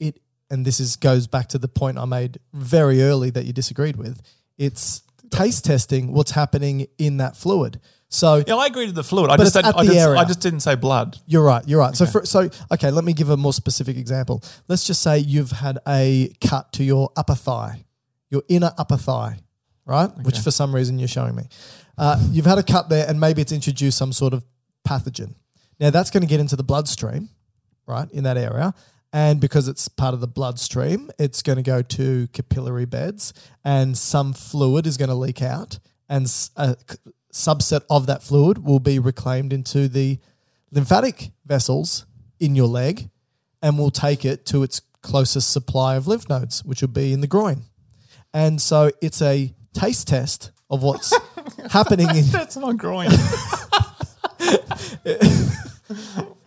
[0.00, 3.52] it, and this is goes back to the point I made very early that you
[3.52, 4.20] disagreed with,
[4.58, 7.80] it's taste testing what's happening in that fluid.
[8.12, 9.30] So Yeah, I agree with the fluid.
[9.30, 10.08] I just said, I, the just.
[10.08, 11.18] I just didn't say blood.
[11.26, 11.66] You're right.
[11.66, 11.96] You're right.
[11.96, 14.42] So, for, so okay, let me give a more specific example.
[14.68, 17.84] Let's just say you've had a cut to your upper thigh,
[18.30, 19.38] your inner upper thigh,
[19.86, 20.10] right?
[20.22, 21.44] Which for some reason you're showing me.
[21.96, 24.44] Uh, you've had a cut there, and maybe it's introduced some sort of
[24.86, 25.34] pathogen.
[25.80, 27.30] Now that's going to get into the bloodstream,
[27.86, 28.74] right, in that area.
[29.14, 33.32] And because it's part of the bloodstream, it's going to go to capillary beds,
[33.64, 36.50] and some fluid is going to leak out, and c-
[37.32, 40.18] subset of that fluid will be reclaimed into the
[40.70, 42.06] lymphatic vessels
[42.38, 43.08] in your leg,
[43.62, 47.20] and will take it to its closest supply of lymph nodes, which will be in
[47.20, 47.62] the groin.
[48.34, 51.14] And so it's a taste test of what's
[51.70, 53.10] happening in That's my groin.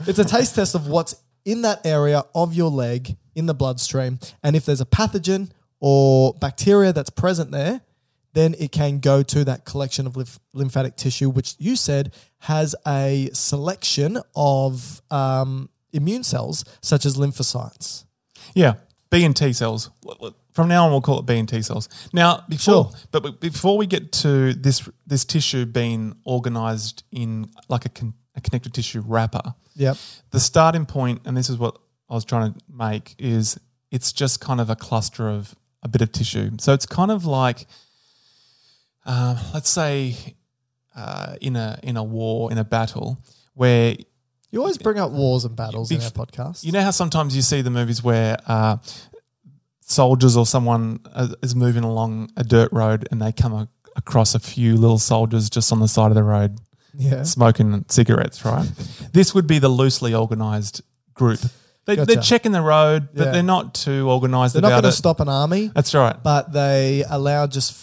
[0.08, 4.20] It's a taste test of what's in that area of your leg in the bloodstream.
[4.44, 7.82] And if there's a pathogen or bacteria that's present there,
[8.36, 12.76] then it can go to that collection of lymph- lymphatic tissue, which you said has
[12.86, 18.06] a selection of um, immune cells, such as lymphocytes.
[18.54, 18.74] yeah,
[19.10, 19.90] B and T cells.
[20.54, 21.90] From now on, we'll call it B and T cells.
[22.14, 22.92] Now, before, Sure.
[23.12, 28.42] but before we get to this this tissue being organized in like a, con, a
[28.42, 29.98] connective tissue wrapper, Yep.
[30.32, 31.78] the starting point, and this is what
[32.10, 33.58] I was trying to make, is
[33.92, 36.52] it's just kind of a cluster of a bit of tissue.
[36.60, 37.68] So it's kind of like,
[39.06, 40.16] uh, let's say,
[40.96, 43.18] uh, in a in a war, in a battle,
[43.54, 43.96] where
[44.52, 46.64] You always bring up wars and battles in our podcast.
[46.64, 48.78] you know how sometimes you see the movies where uh,
[49.82, 54.34] soldiers or someone uh, is moving along a dirt road and they come a- across
[54.36, 56.58] a few little soldiers just on the side of the road
[56.98, 57.24] yeah.
[57.24, 58.68] smoking cigarettes, right?
[59.14, 60.82] this would be the loosely organized
[61.14, 61.40] group.
[61.86, 62.22] They, They're Gotcha.
[62.22, 63.32] checking the road, but Yeah.
[63.32, 66.16] they're not too organized They're not going to stop an army, That's right.
[66.24, 67.74] but they allow just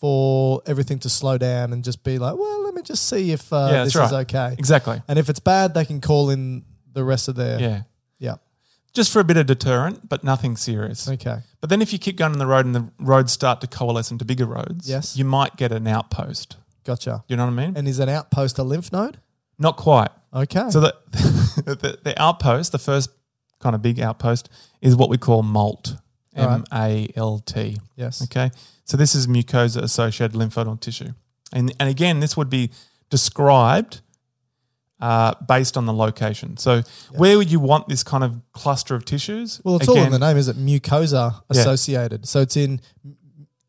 [0.00, 3.52] for everything to slow down and just be like, well, let me just see if
[3.52, 4.54] uh, Yeah, this that's is okay.
[4.58, 5.02] Exactly.
[5.06, 7.60] And if it's bad, they can call in the rest of their.
[7.60, 7.82] Yeah.
[8.18, 8.34] Yeah.
[8.94, 11.08] Just for a bit of deterrent, but nothing serious.
[11.08, 11.38] Okay.
[11.60, 14.10] But then if you keep going on the road and the roads start to coalesce
[14.10, 15.16] into bigger roads, Yes.
[15.16, 16.56] you might get an outpost.
[16.84, 17.22] Gotcha.
[17.28, 17.76] You know what I mean?
[17.76, 19.18] And is an outpost a lymph node?
[19.58, 20.08] Not quite.
[20.34, 20.70] Okay.
[20.70, 23.10] So the, the the outpost, the first
[23.60, 24.48] kind of big outpost,
[24.80, 25.96] is what we call MALT.
[26.36, 26.44] Right.
[26.54, 27.76] M A L T.
[27.96, 28.22] yes.
[28.22, 28.50] Okay.
[28.90, 31.12] So this is mucosa associated lymphoidal tissue.
[31.52, 32.72] And and again, this would be
[33.08, 34.00] described
[35.00, 36.56] uh, based on the location.
[36.56, 39.60] So where would you want this kind of cluster of tissues?
[39.62, 40.56] Well, it's all in the name, is it?
[40.56, 41.60] Mucosa Yeah.
[41.60, 42.26] associated.
[42.26, 42.80] So it's in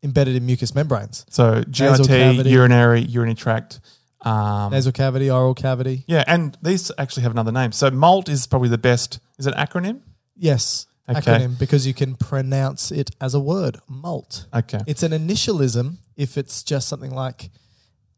[0.02, 2.50] embedded in mucous membranes, So GIT, cavity.
[2.50, 3.78] urinary, urinary tract.
[4.22, 6.02] Um, nasal cavity, oral cavity.
[6.08, 7.70] yeah, and these actually have another name.
[7.70, 9.20] So MALT is probably the best.
[9.38, 10.00] Is it acronym?
[10.36, 10.86] Yes.
[11.08, 11.20] Okay.
[11.20, 14.46] Acronym because you can pronounce it as a word, malt.
[14.54, 14.80] Okay.
[14.86, 17.50] It's an initialism if it's just something like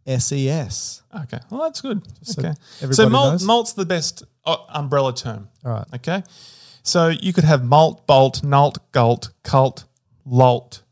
[0.07, 1.03] SES.
[1.23, 1.39] Okay.
[1.51, 2.03] Well, that's good.
[2.23, 2.55] So okay.
[2.93, 3.45] So malt, knows?
[3.45, 5.49] malt's the best uh, umbrella term.
[5.65, 5.87] All right.
[5.95, 6.23] Okay.
[6.83, 9.85] So you could have malt, bolt, nalt, gult, cult,
[10.27, 10.83] lolt,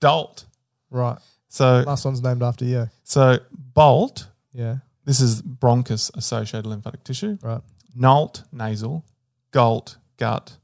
[0.00, 0.46] dolt.
[0.90, 1.18] Right.
[1.48, 2.90] So Last one's named after you.
[3.04, 4.26] so bolt.
[4.52, 4.78] Yeah.
[5.04, 7.38] This is bronchus associated lymphatic tissue.
[7.42, 7.60] Right.
[7.96, 9.04] Nalt, nasal,
[9.52, 10.56] gult, gut,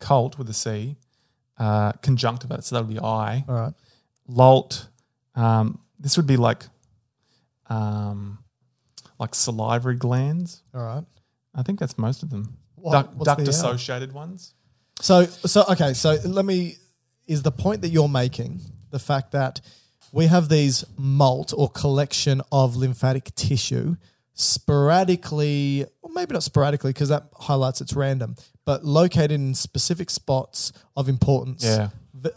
[0.00, 0.96] cult with a C,
[1.58, 2.62] uh, conjunctiva.
[2.62, 3.44] So that would be eye.
[3.48, 3.72] All right.
[4.26, 4.88] Lolt.
[5.34, 6.64] Um, this would be like,
[7.68, 8.38] um,
[9.18, 10.62] like salivary glands.
[10.74, 11.04] All right.
[11.54, 12.56] I think that's most of them.
[12.76, 14.54] What- Duct, duct associated ones.
[15.00, 15.92] So, so okay.
[15.94, 16.76] So let me.
[17.26, 18.60] Is the point that you're making
[18.90, 19.60] the fact that
[20.10, 23.96] we have these malt or collection of lymphatic tissue
[24.34, 30.72] sporadically, or maybe not sporadically, because that highlights it's random, but located in specific spots
[30.96, 31.64] of importance.
[31.64, 31.88] Yeah.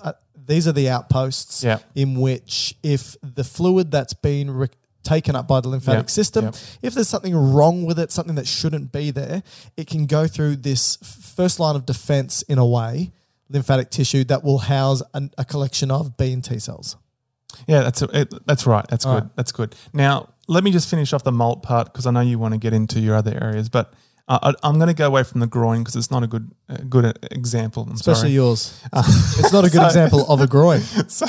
[0.02, 1.80] Uh, these are the outposts Yeah.
[1.96, 4.68] in which, if the fluid that's been re-
[5.04, 6.12] taken up by the lymphatic Yeah.
[6.12, 6.52] system, Yeah.
[6.82, 9.44] if there's something wrong with it, something that shouldn't be there,
[9.78, 13.12] it can go through this first line of defense in a way
[13.50, 16.96] lymphatic tissue that will house an, a collection of B and T cells.
[17.68, 18.86] Yeah, that's it, that's right.
[18.90, 19.24] That's All good.
[19.26, 19.36] right.
[19.36, 19.76] That's good.
[19.94, 22.58] Now, let me just finish off the MALT part because I know you want to
[22.60, 23.94] get into your other areas, but
[24.28, 26.52] uh, I, I'm going to go away from the groin because it's not a good
[26.70, 27.84] uh, good example.
[27.84, 28.32] I'm Especially sorry.
[28.34, 28.82] yours.
[28.94, 30.80] it's not a good So- example of a groin.
[31.08, 31.26] so,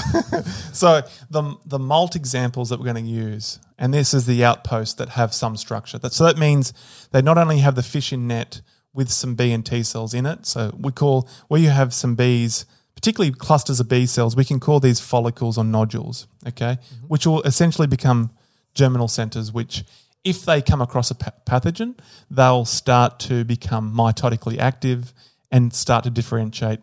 [0.73, 4.95] so the the MALT examples that we're going to use, and this is the outposts
[4.95, 5.99] that have some structure.
[5.99, 6.73] That, so that means
[7.13, 8.61] they not only have the fish in net
[8.93, 10.47] with some B and T cells in it.
[10.47, 14.37] So we call where you have some Bs, particularly clusters of B cells.
[14.37, 16.29] We can call these follicles or nodules.
[16.47, 18.31] Okay, which will essentially become
[18.75, 19.85] germinal centers, which
[20.25, 21.99] if they come across a pathogen,
[22.31, 25.13] they'll start to become mitotically active
[25.51, 26.81] and start to differentiate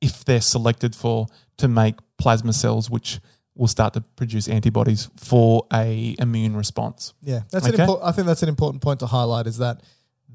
[0.00, 1.26] if they're selected for
[1.58, 3.20] to make plasma cells, which
[3.54, 7.12] will start to produce antibodies for a immune response.
[7.22, 7.82] Yeah, that's an Okay.
[7.82, 8.08] important.
[8.08, 9.80] I think that's an important point to highlight is that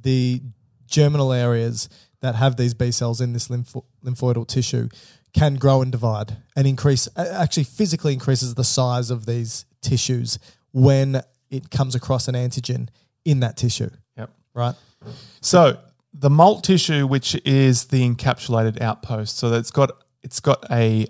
[0.01, 0.41] the
[0.87, 1.89] germinal areas
[2.21, 4.89] that have these B cells in this lympho- lymphoidal tissue
[5.33, 7.07] can grow and divide and increase.
[7.15, 10.39] Actually, physically increases the size of these tissues
[10.81, 12.89] when it comes across an antigen
[13.25, 13.89] in that tissue.
[14.17, 14.29] Yep.
[14.53, 14.75] Right.
[15.41, 15.79] So
[16.13, 19.91] the MALT tissue, which is the encapsulated outpost, so that's got
[20.23, 21.07] it's got a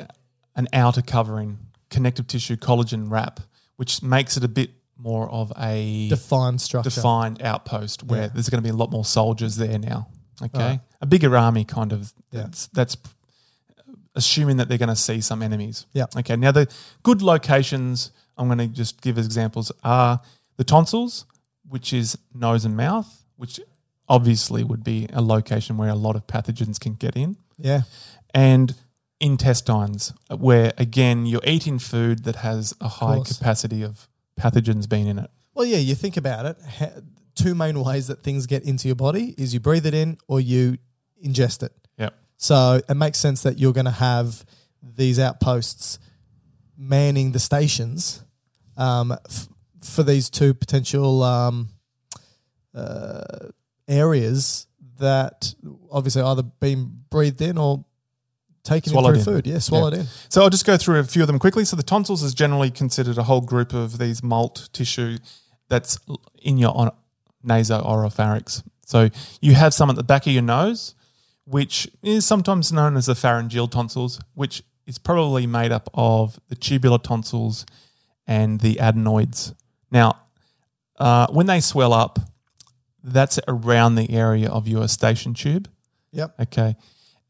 [0.56, 1.58] an outer covering
[1.90, 3.40] connective tissue collagen wrap,
[3.78, 6.90] which makes it a bit more of a Defined structure.
[6.90, 8.28] defined outpost where Yeah.
[8.34, 10.08] there's going to be a lot more soldiers there now.
[10.42, 10.80] Okay, Right.
[11.02, 12.14] a bigger army kind of.
[12.32, 12.44] Yeah.
[12.44, 12.98] That's, that's
[14.16, 15.86] assuming that they're going to see some enemies.
[15.94, 16.06] Yeah.
[16.18, 16.36] Okay.
[16.36, 16.68] Now the
[17.04, 20.20] good locations I'm going to just give examples are
[20.58, 21.26] the tonsils,
[21.68, 23.60] which is nose and mouth, which
[24.10, 27.82] obviously would be a location where a lot of pathogens can get in, Yeah.
[28.34, 28.74] and
[29.20, 33.38] intestines, where again you're eating food that has a high course.
[33.38, 34.08] capacity of
[34.40, 35.30] pathogens being in it.
[35.54, 37.04] Well, yeah, you think about it.
[37.36, 40.40] Two main ways that things get into your body is you breathe it in or
[40.40, 40.78] you
[41.26, 41.74] ingest it.
[41.98, 42.14] Yep.
[42.38, 44.46] So it makes sense that you're going to have
[44.82, 45.98] these outposts
[46.78, 48.22] manning the stations
[48.78, 49.48] um, f-
[49.82, 51.70] for these two potential um,
[52.74, 53.50] uh,
[53.88, 54.68] areas
[55.00, 55.54] that
[55.92, 57.86] obviously either being breathed in or
[58.64, 59.38] taken Swallowed in through in.
[59.44, 59.48] food.
[59.48, 60.00] Yeah, swallowed Yeah.
[60.02, 60.08] in.
[60.30, 61.64] So I'll just go through a few of them quickly.
[61.66, 65.18] So the tonsils is generally considered a whole group of these MALT tissue
[65.70, 65.98] that's
[66.42, 66.92] in your on-
[67.46, 68.64] nasopharynx.
[68.86, 69.10] So
[69.42, 70.96] you have some at the back of your nose,
[71.46, 76.56] which is sometimes known as the pharyngeal tonsils, which is probably made up of the
[76.56, 77.66] tubal tonsils
[78.28, 79.54] and the adenoids.
[79.90, 80.18] Now,
[81.00, 82.20] uh, when they swell up,
[83.04, 85.70] that's around the area of your eustachian tube.
[86.12, 86.36] Yep.
[86.42, 86.76] Okay.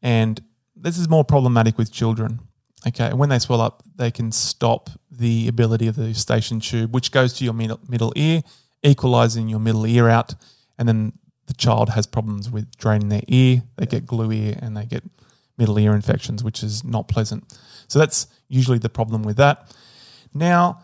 [0.02, 0.40] And
[0.74, 2.40] this is more problematic with children.
[2.86, 3.06] Okay.
[3.06, 7.12] And when they swell up, they can stop the ability of the eustachian tube, which
[7.12, 8.42] goes to your middle, middle ear,
[8.82, 10.34] equalizing your middle ear out.
[10.78, 11.12] And then
[11.46, 13.62] the child has problems with draining their ear.
[13.76, 15.04] They get glue ear and they get
[15.56, 17.52] middle ear infections, which is not pleasant.
[17.88, 19.74] So that's usually the problem with that.
[20.32, 20.82] Now,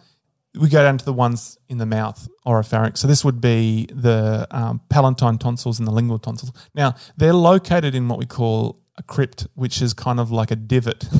[0.58, 2.98] we go down to the ones in the mouth, oropharynx.
[2.98, 6.52] So this would be the um, palatine tonsils and the lingual tonsils.
[6.74, 10.56] Now they're located in what we call a crypt, which is kind of like a
[10.56, 11.04] divot.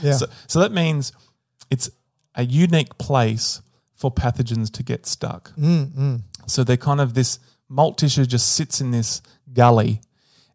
[0.00, 0.12] Yeah.
[0.12, 1.10] so, so that means
[1.70, 1.90] it's
[2.36, 3.60] a unique place
[3.94, 5.50] for pathogens to get stuck.
[6.46, 9.20] So they're kind of this MALT tissue just sits in this
[9.52, 10.00] gully,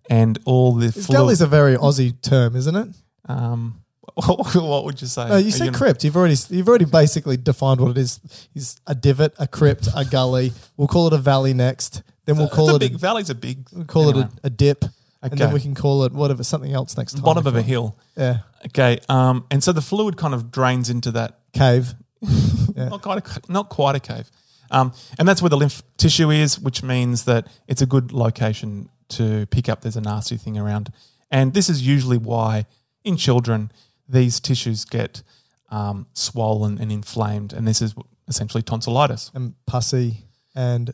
[0.10, 1.10] and all the fluid.
[1.10, 2.88] Gully's a very Aussie term, isn't it?
[3.26, 3.83] um,
[4.16, 5.28] what would you say?
[5.30, 6.04] No, you Are said gonna- crypt.
[6.04, 8.20] You've already you've already basically defined what it is.
[8.54, 10.52] Is a divot, a crypt, a gully.
[10.78, 12.04] We'll call it a valley next.
[12.26, 13.68] Then we'll It's call a it big a, valley's a big.
[13.72, 14.84] we'll call it a, a dip,
[15.22, 15.54] and then Okay.
[15.54, 17.22] we can call it whatever something else next time.
[17.24, 17.98] bottom if of a you hill.
[18.16, 18.38] Yeah,
[18.68, 21.40] Okay, um, and so the fluid kind of drains into that.
[21.54, 21.94] cave.
[22.76, 24.32] Not quite a, not quite a cave,
[24.72, 28.90] um, and that's where the lymph tissue is, which means that it's a good location
[29.10, 29.82] to pick up.
[29.82, 30.92] There's a nasty thing around,
[31.30, 32.66] and this is usually why
[33.04, 33.72] in children
[34.08, 35.24] these tissues get
[35.70, 37.96] um, swollen and inflamed, and this is
[38.28, 39.32] essentially tonsillitis.
[39.34, 40.94] and pussy and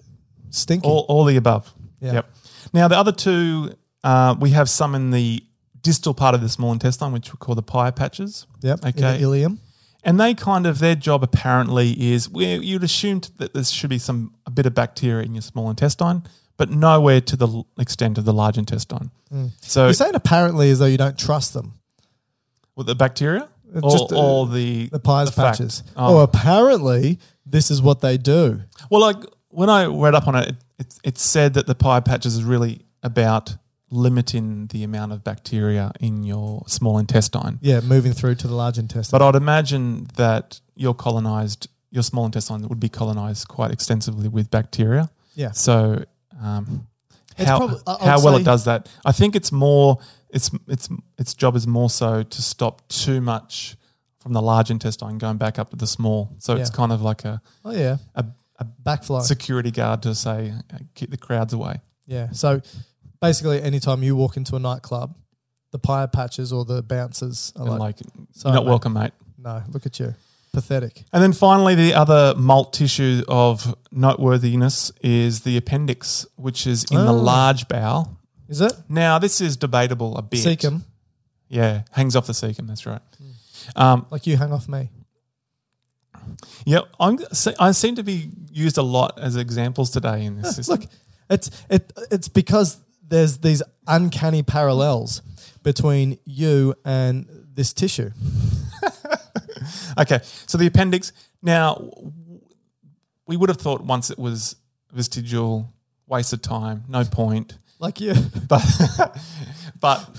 [0.50, 0.88] stinky.
[0.88, 1.74] All, all the above.
[2.00, 2.13] Yeah.
[2.13, 2.32] Yep.
[2.74, 5.43] Now the other two, uh, we have some in the
[5.82, 8.47] distal part of the small intestine, which we call the Peyer's patches.
[8.62, 8.80] yep.
[8.84, 9.22] in the Okay.
[9.24, 9.60] ileum.
[10.03, 13.99] And they kind of their job apparently is where you'd assume that there should be
[13.99, 16.24] some a bit of bacteria in your small intestine,
[16.55, 19.12] but nowhere to the extent of the large intestine.
[19.62, 21.78] So You're saying apparently as though you don't trust them.
[22.80, 23.49] With the bacteria
[23.84, 25.57] or, Just, uh, or the The Peyer's the fact?
[25.59, 25.84] patches.
[25.97, 26.17] Oh.
[26.17, 26.19] Oh.
[26.21, 28.61] apparently this is what they do.
[28.89, 29.17] Well, like
[29.49, 32.43] when I read up on it, it, it, it said that the Peyer's patches is
[32.45, 33.57] really about
[33.91, 37.59] limiting the amount of bacteria in your small intestine.
[37.61, 39.11] Yeah, moving through to the large intestine.
[39.17, 44.49] But I'd imagine that your colonized, your small intestine would be colonized quite extensively with
[44.49, 45.09] bacteria.
[45.36, 45.51] yeah.
[45.51, 46.05] So,
[46.41, 46.88] um,
[47.38, 49.97] It's how, I- I how well say- it does that, I think it's more
[50.30, 53.75] its its its job is more so to stop too much
[54.19, 56.36] from the large intestine going back up to the small.
[56.39, 58.25] So it's kind of like a Oh yeah, a,
[58.59, 59.21] a backflow.
[59.21, 60.53] security guard to say
[60.95, 61.82] keep the crowds away.
[62.05, 62.32] Yeah.
[62.32, 62.61] So
[63.21, 65.15] basically, anytime you walk into a nightclub,
[65.71, 67.97] the Peyer's patches or the bouncers are like, like,
[68.43, 68.65] not mate.
[68.65, 69.11] welcome, mate.
[69.38, 70.15] no, look at you,
[70.51, 71.03] pathetic.
[71.13, 76.97] And then finally, the other MALT tissue of noteworthiness is the appendix, which is in
[76.97, 77.15] the Oh.
[77.15, 78.17] large bowel.
[78.50, 80.39] Is it Now, this is debatable a bit.
[80.39, 80.82] cecum?
[81.47, 82.68] Yeah, hangs off the cecum.
[82.68, 83.02] That's right.
[83.76, 84.89] Um, Like you hang off me.
[86.66, 87.20] yeah, I'm,
[87.60, 90.80] I seem to be used a lot as examples today in this system.
[90.80, 90.89] Look,
[91.30, 92.78] it's it it's because
[93.08, 95.22] there's these uncanny parallels
[95.64, 98.12] between you and this tissue.
[100.00, 101.12] Okay, so the appendix.
[101.41, 101.91] Now,
[103.28, 104.56] we would have thought once it was
[104.93, 105.74] vestigial,
[106.08, 107.58] waste of time, no point.
[107.80, 108.13] Like you.
[108.47, 108.63] But,
[109.80, 110.09] but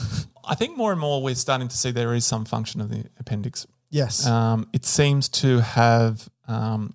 [0.44, 3.04] I think more and more we're starting to see there is some function of the
[3.18, 3.66] appendix.
[3.90, 4.26] Yes.
[4.26, 6.94] Um, it seems to have um,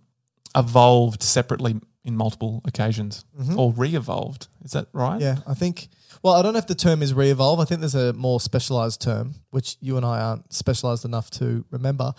[0.56, 3.26] evolved separately in multiple occasions
[3.58, 4.48] or re-evolved.
[4.64, 5.20] Is that right?
[5.20, 5.90] Yeah, I think.
[6.24, 7.60] Well, I don't know if the term is re-evolve.
[7.60, 11.66] I think there's a more specialized term, which you and I aren't specialized enough to
[11.72, 12.14] remember.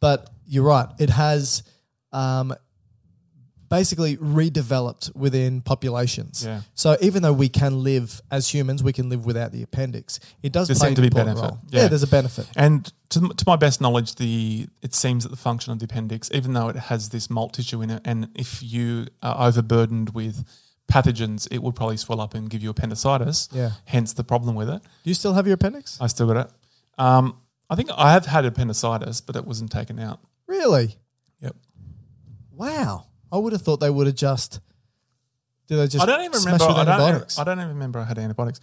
[0.00, 1.62] But you're right; it has
[2.12, 2.54] um,
[3.68, 6.44] basically redeveloped within populations.
[6.44, 6.62] Yeah.
[6.74, 10.20] So even though we can live as humans, we can live without the appendix.
[10.42, 11.40] It does There play to be benefit.
[11.42, 11.58] role.
[11.68, 11.82] Yeah.
[11.82, 11.88] Yeah.
[11.88, 12.48] there's a benefit.
[12.56, 16.30] And to, to my best knowledge, the it seems that the function of the appendix,
[16.32, 20.44] even though it has this MALT tissue in it, and if you are overburdened with
[20.90, 23.48] pathogens, it would probably swell up and give you appendicitis.
[23.52, 23.72] Yeah.
[23.84, 24.80] Hence the problem with it.
[24.82, 25.98] Do you still have your appendix?
[26.00, 26.50] I still got it.
[26.96, 27.36] Um,
[27.70, 30.20] I think I have had appendicitis, but it wasn't taken out.
[30.46, 30.96] Really?
[31.40, 31.56] Yep.
[32.52, 33.04] Wow.
[33.30, 34.60] I would have thought they would have just.
[35.66, 36.02] Did they just?
[36.02, 36.66] I don't even remember.
[36.66, 37.38] with I don't?
[37.38, 38.60] I don't even remember I had antibiotics.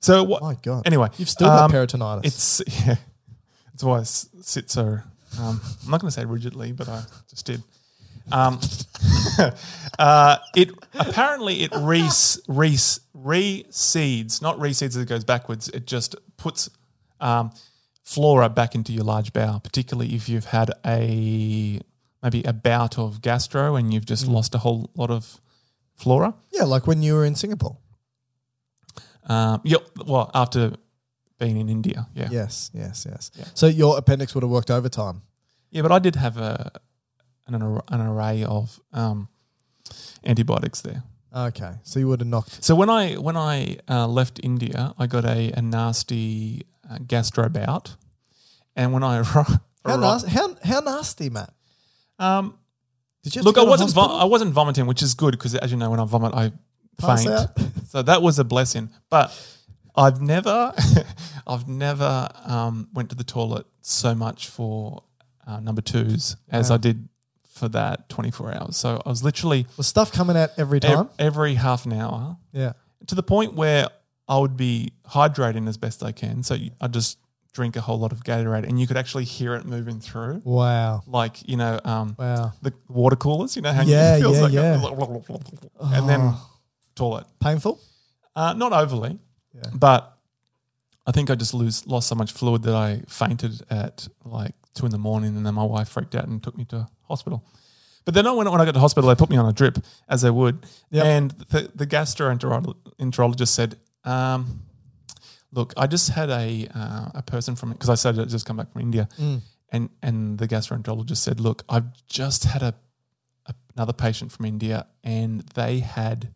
[0.00, 0.42] So what?
[0.42, 0.86] My God.
[0.86, 2.24] Anyway, You've still got um, peritonitis.
[2.24, 2.96] It's yeah.
[3.72, 4.98] That's why I sit so.
[5.40, 7.62] Um, I'm not going to say rigidly, but I just did.
[8.30, 8.60] Um,
[9.98, 12.08] uh, it apparently it re
[12.48, 12.76] re
[13.66, 15.68] reseeds, not reseeds as it goes backwards.
[15.68, 16.68] It just puts
[17.20, 17.52] um,
[18.04, 21.80] flora back into your large bowel, particularly if you've had a
[22.22, 25.40] maybe a bout of gastro and you've just lost a whole lot of
[25.94, 26.34] flora.
[26.52, 27.76] yeah, like when you were in Singapore.
[29.28, 30.72] Um, yeah, well, after
[31.38, 32.28] being in India, yeah.
[32.30, 32.42] yeah,
[32.74, 33.50] Yes, yes, yes.
[33.54, 35.22] So your appendix would have worked overtime.
[35.70, 36.70] Yeah, but I did have a
[37.46, 39.28] an, an array of um,
[40.24, 41.02] antibiotics there.
[41.34, 42.62] Okay, so you would have knocked.
[42.62, 47.48] So when I when I uh, left India, I got a, a nasty uh, gastro
[47.48, 47.96] bout,
[48.76, 49.22] and when I
[49.84, 50.30] How nasty?
[50.30, 51.52] How, how nasty, Matt?
[52.22, 52.58] Um,
[53.22, 55.90] Did you look, I wasn't I wasn't vomiting, which is good because as you know,
[55.90, 56.52] when I vomit, I
[56.98, 57.34] Pass faint.
[57.36, 57.48] out?
[57.88, 58.88] So that was a blessing.
[59.10, 59.38] But
[59.94, 60.72] I've never,
[61.46, 65.02] I've never um, went to the toilet so much for
[65.46, 66.70] uh, number twos as.
[66.70, 67.08] I did
[67.44, 68.76] for that 24 hours.
[68.78, 71.08] So I was literally Was stuff coming out every ev- time?
[71.18, 72.72] every half an hour yeah.
[73.08, 73.88] to the point where
[74.26, 76.42] I would be hydrating as best I can.
[76.42, 77.18] So I just
[77.52, 81.02] drink a whole lot of Gatorade, and you could actually hear it moving through, Wow.
[81.06, 82.52] like you know, um, Wow.
[82.62, 83.56] the water coolers.
[83.56, 84.52] You know how Yeah, it feels yeah, like
[85.82, 85.96] yeah.
[85.98, 86.34] and then
[86.94, 87.26] toilet.
[87.40, 87.78] Painful?
[88.34, 89.18] Uh, not overly,
[89.54, 89.70] Yeah.
[89.74, 90.16] but
[91.06, 94.86] I think I just lose lost so much fluid that I fainted at like two
[94.86, 97.44] in the morning, and then my wife freaked out and took me to hospital.
[98.04, 99.78] But then when, when I got to hospital, they put me on a drip
[100.08, 101.04] as they would, Yep.
[101.04, 104.62] and the, the gastroenterologist said, um,
[105.52, 108.56] "Look, I just had a uh, a person from because I said I just come
[108.56, 109.08] back from India,
[109.70, 112.74] and and the gastroenterologist said, look, I've just had a,
[113.46, 116.34] a another patient from India, and they had."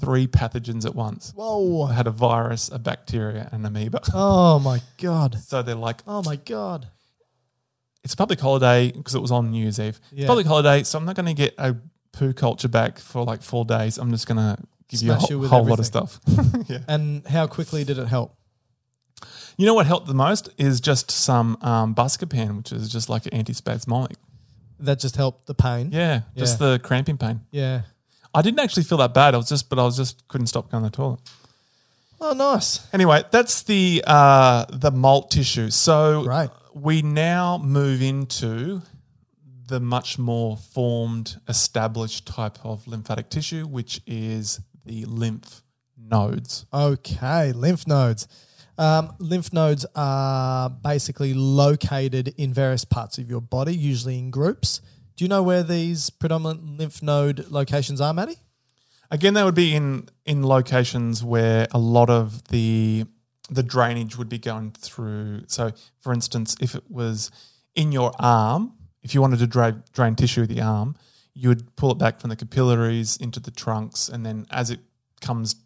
[0.00, 1.32] Three pathogens at once.
[1.36, 1.82] Whoa.
[1.84, 4.00] I had a virus, a bacteria, and an amoeba.
[4.12, 5.38] Oh, my God.
[5.38, 6.88] So they're like, Oh, my God.
[8.02, 10.00] it's a public holiday because it was on New Year's Eve.
[10.10, 10.26] Yeah.
[10.26, 11.76] Public holiday, so I'm not going to get a
[12.12, 13.96] poo culture back for like four days.
[13.96, 14.56] I'm just going to
[14.92, 16.20] give you a whole, whole lot of stuff.
[16.68, 16.78] yeah.
[16.88, 18.36] And how quickly did it help?
[19.56, 23.26] You know what helped the most is just some um, buscopan, which is just like
[23.26, 24.16] an antispasmodic.
[24.80, 25.90] That just helped the pain?
[25.92, 26.68] Yeah, just Yeah.
[26.68, 27.42] the cramping pain.
[27.50, 27.82] Yeah.
[28.34, 29.34] I didn't actually feel that bad.
[29.34, 31.20] I was just, but I was just couldn't stop going to the toilet.
[32.20, 32.86] Oh, nice.
[32.92, 35.70] Anyway, that's the uh, the MALT tissue.
[35.70, 36.50] So Right.
[36.72, 38.82] we now move into
[39.68, 45.62] the much more formed, established type of lymphatic tissue, which is the lymph
[45.96, 46.66] nodes.
[46.72, 48.26] Okay, lymph nodes.
[48.78, 54.80] Um, lymph nodes are basically located in various parts of your body, usually in groups.
[55.16, 58.38] Do you know where these predominant lymph node locations are, Maddie?
[59.10, 63.04] Again, they would be in in locations where a lot of the
[63.50, 65.42] the drainage would be going through.
[65.48, 67.30] So, for instance, if it was
[67.74, 68.72] in your arm,
[69.02, 70.96] if you wanted to drain, drain tissue of the arm,
[71.34, 74.80] you would pull it back from the capillaries into the trunks, and then as it
[75.20, 75.56] comes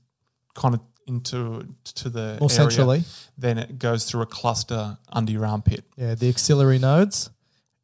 [0.55, 3.05] kind of into to the More area, centrally.
[3.39, 5.85] then it goes through a cluster under your armpit.
[5.97, 7.31] Yeah, the axillary nodes.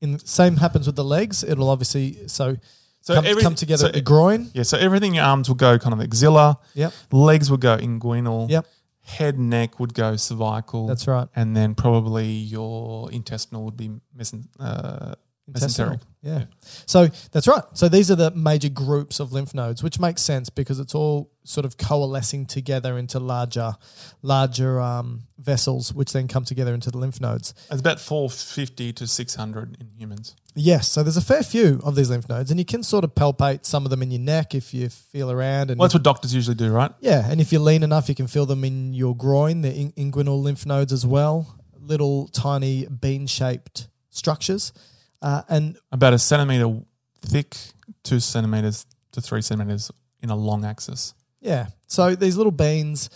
[0.01, 1.45] In same happens with the legs.
[1.45, 2.57] It'll obviously so,
[3.01, 4.51] So come, every- come together so at the groin.
[4.55, 6.59] Yeah, so everything in your arms will go kind of axilla.
[6.75, 6.93] Yep.
[7.13, 8.51] Legs would go inguinal.
[8.51, 8.67] Yep.
[9.05, 10.87] Head, neck would go cervical.
[10.89, 11.29] That's right.
[11.37, 15.15] And then probably your intestinal would be mesen- uh,
[15.49, 15.97] Intestinal.
[15.97, 16.01] mesenteric.
[16.23, 16.45] Yeah.
[16.87, 17.65] So that's right.
[17.75, 21.33] So these are the major groups of lymph nodes, which makes sense because it's all
[21.45, 23.75] sort of coalescing together into larger,
[24.23, 27.55] larger um, vessels, which then come together into the lymph nodes.
[27.73, 30.37] It's about 450 to 600 in humans.
[30.55, 30.89] Yes.
[30.89, 33.67] So there's a fair few of these lymph nodes, and you can sort of palpate
[33.67, 35.71] some of them in your neck if you feel around.
[35.73, 36.93] And Well, that's what doctors usually do, right?
[37.01, 39.93] Yeah, and if you're lean enough, you can feel them in your groin, the in-
[40.13, 41.59] inguinal lymph nodes as well.
[41.81, 44.73] Little tiny bean-shaped structures,
[45.23, 46.81] uh, and About a centimeter
[47.25, 47.57] thick,
[48.03, 49.91] two centimeters to three centimeters
[50.23, 51.15] in a long axis.
[51.41, 51.67] yeah.
[51.87, 53.11] So these little beans,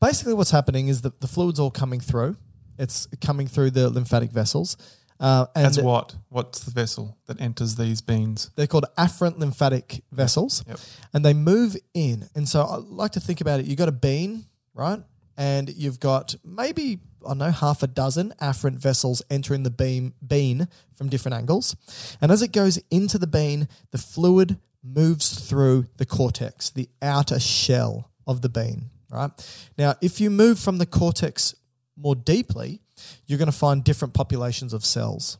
[0.00, 2.36] basically, what's happening is that the fluid's all coming through.
[2.78, 4.76] It's coming through the lymphatic vessels,
[5.18, 6.14] uh, and As what?
[6.30, 8.50] What's the vessel that enters these beans?
[8.56, 10.78] they're called afferent lymphatic vessels, Yep.
[11.12, 12.28] and they move in.
[12.34, 13.66] And so I like to think about it.
[13.66, 15.02] You've got a bean, right?
[15.36, 20.14] And you've got maybe, I don't know, half a dozen afferent vessels entering the beam,
[20.26, 21.76] bean from different angles.
[22.20, 27.38] And as it goes into the bean, the fluid moves through the cortex, the outer
[27.38, 29.30] shell of the bean, right?
[29.76, 31.54] Now, if you move from the cortex
[31.96, 32.80] more deeply,
[33.26, 35.38] you're going to find different populations of cells.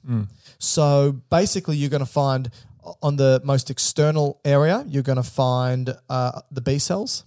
[0.59, 2.51] So basically, you're going to find
[3.03, 7.25] on the most external area, you're going to find uh, the B cells.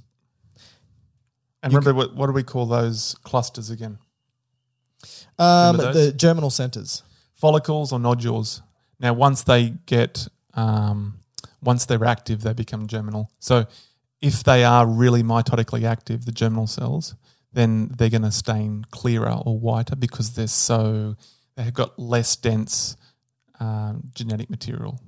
[1.62, 3.98] And remember, what, what do we call those clusters again?
[5.40, 7.04] Um, Remember the germinal centers.
[7.36, 8.62] follicles or nodules.
[9.00, 11.20] Now, once they get, um,
[11.62, 13.32] once they're active, they become germinal.
[13.40, 13.66] So,
[14.22, 17.16] if they are really mitotically active, the germinal cells,
[17.52, 21.16] then they're going to stain clearer or whiter because they're so
[21.56, 22.98] they have got less dense
[23.60, 25.00] um, genetic material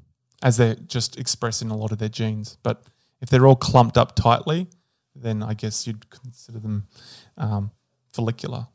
[0.43, 2.57] as they're just expressing a lot of their genes.
[2.61, 2.83] But
[3.21, 4.67] if they're all clumped up tightly,
[5.15, 6.87] then I guess you'd consider them
[7.37, 7.71] um,
[8.13, 8.67] follicular.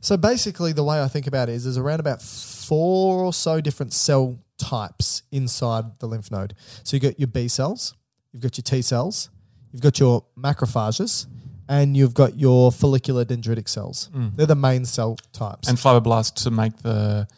[0.00, 3.60] So basically, the way I think about it is there's around about four or so
[3.60, 6.54] different cell types inside the lymph node.
[6.82, 7.94] So you've got your B cells,
[8.32, 9.30] you've got your T cells,
[9.72, 11.26] you've got your macrophages,
[11.68, 14.10] and you've got your follicular dendritic cells.
[14.14, 14.36] Mm.
[14.36, 15.68] They're the main cell types.
[15.68, 17.28] and fibroblasts to make the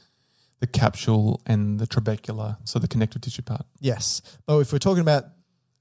[0.60, 3.64] the capsule and the trabecular, so the connective tissue part.
[3.78, 5.26] Yes, but if we're talking about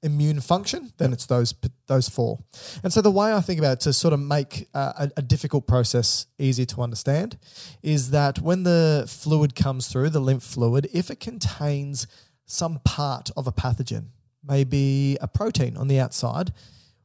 [0.07, 1.53] immune function, then it's those
[1.85, 2.39] those four.
[2.83, 5.21] And so the way I think about it to sort of make uh, a, a
[5.21, 7.37] difficult process easy to understand
[7.83, 12.07] is that when the fluid comes through, the lymph fluid, if it contains
[12.45, 14.05] some part of a pathogen,
[14.43, 16.51] maybe a protein on the outside,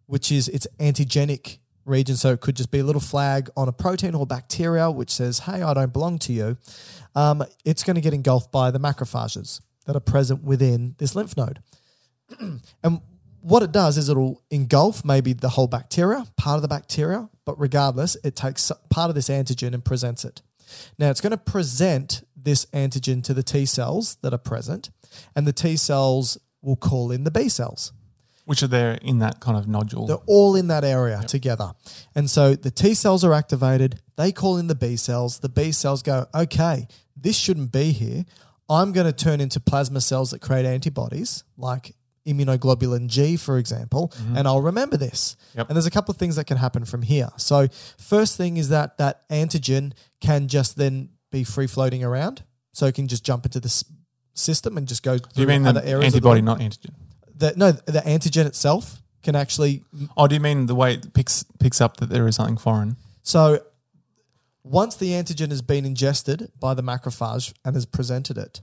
[0.07, 2.16] which is its antigenic region.
[2.16, 5.40] So it could just be a little flag on a protein or bacteria which says,
[5.40, 6.57] hey, I don't belong to you.
[7.14, 11.36] Um, it's going to get engulfed by the macrophages that are present within this lymph
[11.36, 11.61] node.
[12.85, 13.01] and
[13.43, 17.59] what it does is it'll engulf maybe the whole bacteria, part of the bacteria, but
[17.61, 20.43] regardless, it takes part of this antigen and presents it.
[20.99, 24.91] Now it's going to present this antigen to the T cells that are present,
[25.35, 27.93] and the T cells will call in the B cells.
[28.45, 30.07] Which are there in that kind of nodule.
[30.07, 31.72] They're all in that area together.
[32.14, 34.01] And so the T cells are activated.
[34.16, 35.39] They call in the B cells.
[35.39, 38.24] The B cells go, okay, this shouldn't be here.
[38.68, 41.95] I'm going to turn into plasma cells that create antibodies, like
[42.27, 44.37] immunoglobulin G, for example, mm-hmm.
[44.37, 45.37] and I'll remember this.
[45.57, 45.68] Yep.
[45.68, 47.31] And there's a couple of things that can happen from here.
[47.37, 47.68] So,
[47.99, 52.45] first thing is that that antigen can just then be free floating around.
[52.73, 53.85] So it can just jump into the s-
[54.35, 56.14] system and just go do you mean other the areas.
[56.14, 56.95] of the- antibody, not antigen?
[57.37, 59.83] the, no, the antigen itself can actually
[60.16, 62.97] Oh, do you mean the way it picks picks up that there is something foreign?
[63.23, 63.61] So
[64.64, 68.61] once the antigen has been ingested by the macrophage and has presented it,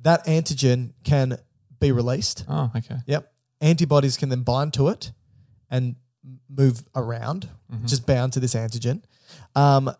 [0.00, 1.38] that antigen can
[1.78, 2.44] be released.
[2.48, 2.96] Oh, okay.
[3.06, 3.32] Yep.
[3.60, 5.12] Antibodies can then bind to it
[5.70, 5.96] and
[6.48, 7.48] move around,
[7.84, 9.02] just bound to this antigen.
[9.54, 9.90] Um,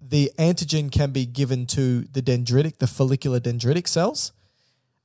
[0.00, 4.32] the antigen can be given to the dendritic, the follicular dendritic cells.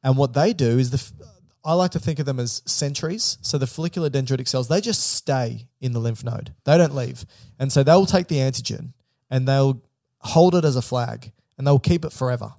[0.04, 1.28] And what they do is the,
[1.64, 3.38] I like to think of them as sentries.
[3.42, 6.54] So the follicular dendritic cells, they just stay in the lymph node.
[6.64, 7.26] They don't leave.
[7.60, 8.94] And so they'll take the antigen
[9.30, 9.82] and they'll
[10.20, 12.54] hold it as a flag and they'll keep it forever.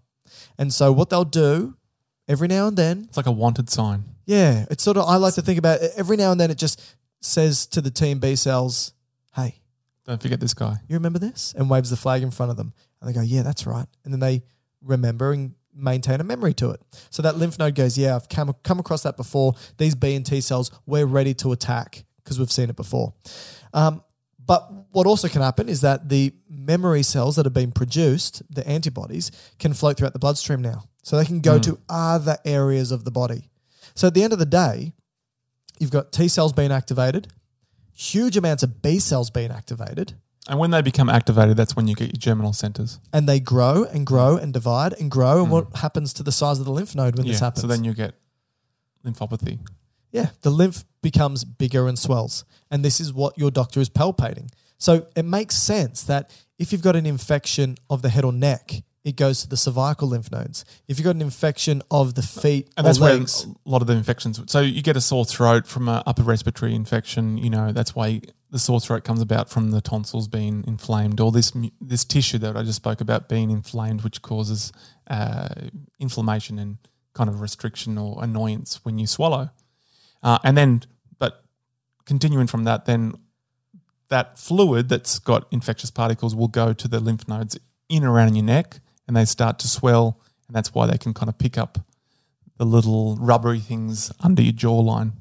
[0.58, 1.76] And so what they'll do
[2.28, 4.04] every now and then, It's like a wanted sign.
[4.26, 6.58] yeah, it's sort of, I like to think about it, every now and then it
[6.58, 6.80] just
[7.20, 8.92] says to the T and B cells,
[9.34, 9.56] hey,
[10.04, 10.76] Don't forget this guy.
[10.88, 11.54] you remember this?
[11.56, 12.72] And waves the flag in front of them.
[13.00, 13.86] And they go, yeah, that's right.
[14.04, 14.42] And then they
[14.82, 16.80] remember and maintain a memory to it.
[17.10, 19.54] So that lymph node goes, yeah, I've come, come across that before.
[19.76, 23.12] These B and T cells, we're ready to attack because we've seen it before.
[23.74, 24.02] Um,
[24.44, 28.66] but what also can happen is that the memory cells that have been produced, the
[28.66, 30.84] antibodies, can float throughout the bloodstream now.
[31.06, 31.60] So they can go hmm.
[31.60, 33.48] to other areas of the body.
[33.94, 34.92] So at the end of the day,
[35.78, 37.28] you've got T cells being activated,
[37.92, 40.14] huge amounts of B cells being activated,
[40.48, 42.98] And when they become activated, that's when you get your germinal centers.
[43.12, 45.38] and they grow and grow and divide and grow.
[45.38, 45.52] And hmm.
[45.52, 47.60] what happens to the size of the lymph node when this happens?
[47.60, 48.16] So then you get
[49.04, 49.60] lymphopathy.
[50.10, 52.44] yeah, the lymph becomes bigger and swells.
[52.68, 54.48] And this is what your doctor is palpating.
[54.76, 58.82] So it makes sense that if you've got an infection of the head or neck,
[59.06, 60.64] it goes to the cervical lymph nodes.
[60.88, 63.80] If you've got an infection of the feet And or that's legs, where a lot
[63.80, 64.40] of the infections.
[64.48, 67.38] So you get a sore throat from an upper respiratory infection.
[67.38, 71.30] You know that's why the sore throat comes about from the tonsils being inflamed, or
[71.30, 74.72] this this tissue that I just spoke about being inflamed, which causes
[75.06, 75.54] uh,
[76.00, 76.78] inflammation and
[77.14, 79.50] kind of restriction or annoyance when you swallow.
[80.20, 80.82] Uh, and then,
[81.20, 81.44] but
[82.06, 83.14] continuing from that, then
[84.08, 87.56] that fluid that's got infectious particles will go to the lymph nodes
[87.88, 91.14] in and around your neck, and they start to swell, and that's why they can
[91.14, 91.78] kind of pick up
[92.58, 95.12] the little rubbery things under your jawline.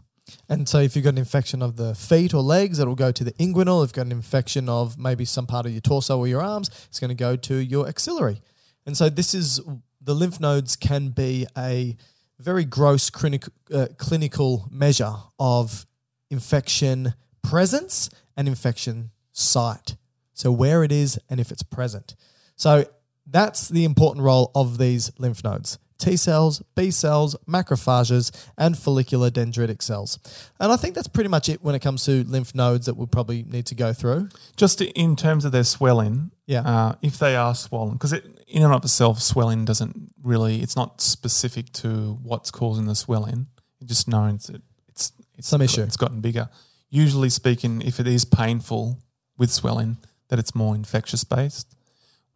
[0.49, 3.23] And so, if you've got an infection of the feet or legs, it'll go to
[3.23, 3.83] the inguinal.
[3.83, 6.69] If you've got an infection of maybe some part of your torso or your arms,
[6.87, 8.41] it's going to go to your axillary.
[8.85, 9.61] And so, this is
[10.01, 11.95] the lymph nodes can be a
[12.39, 15.85] very gross clinic, uh, clinical measure of
[16.29, 17.13] infection
[17.43, 19.95] presence and infection site.
[20.33, 22.15] So, where it is and if it's present.
[22.55, 22.85] So,
[23.25, 25.77] that's the important role of these lymph nodes.
[25.97, 30.19] T cells, B cells, macrophages, and follicular dendritic cells.
[30.59, 33.07] And I think that's pretty much it when it comes to lymph nodes that we'll
[33.07, 34.27] probably need to go through.
[34.57, 36.61] Just in terms of their swelling, Yeah.
[36.61, 40.99] uh, if they are swollen, because in and of itself, swelling doesn't really, it's not
[40.99, 43.47] specific to what's causing the swelling.
[43.79, 45.81] It just knows that it's, it's Some issue.
[45.81, 46.49] It's gotten bigger.
[46.89, 48.99] Usually speaking, if it is painful
[49.37, 49.97] with swelling,
[50.27, 51.74] that it's more infectious based.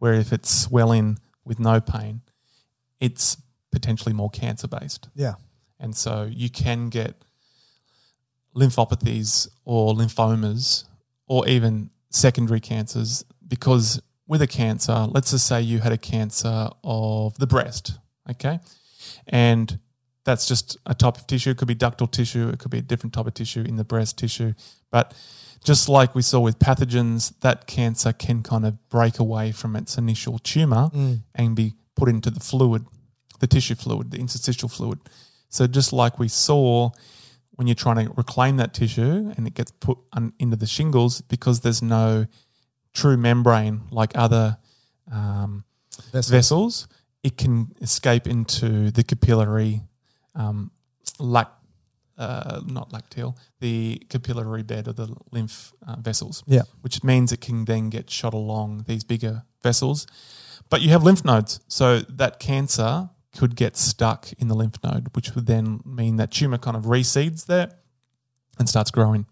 [0.00, 2.22] Where if it's swelling with no pain,
[2.98, 3.36] it's
[3.70, 5.08] potentially more cancer based.
[5.14, 5.34] Yeah.
[5.78, 7.14] And so you can get
[8.56, 10.84] lymphopathies or lymphomas
[11.26, 16.68] or even secondary cancers because with a cancer, let's just say you had a cancer
[16.82, 17.98] of the breast,
[18.28, 18.60] okay?
[19.26, 19.78] And
[20.24, 21.50] that's just a type of tissue.
[21.50, 23.84] It could be ductal tissue, it could be a different type of tissue in the
[23.84, 24.54] breast tissue.
[24.90, 25.14] But
[25.64, 29.98] just like we saw with pathogens, that cancer can kind of break away from its
[29.98, 30.90] initial tumor
[31.34, 32.86] and be put into the fluid,
[33.40, 34.98] the tissue fluid, the interstitial fluid.
[35.48, 36.90] So just like we saw
[37.52, 39.98] when you're trying to reclaim that tissue and it gets put
[40.38, 42.26] into the shingles because there's no
[42.94, 44.56] true membrane like other
[45.12, 45.64] um,
[46.12, 46.30] Vessels.
[46.30, 46.88] vessels,
[47.22, 49.82] it can escape into the capillary
[50.34, 50.70] um,
[51.18, 51.48] lac,
[52.20, 56.44] uh, not lacteal, the capillary bed of the lymph uh, vessels.
[56.46, 56.62] Yeah.
[56.82, 60.06] which means it can then get shot along these bigger vessels.
[60.68, 65.08] But you have lymph nodes, so that cancer could get stuck in the lymph node,
[65.16, 67.72] which would then mean that tumor kind of reseeds there
[68.58, 69.26] and starts growing.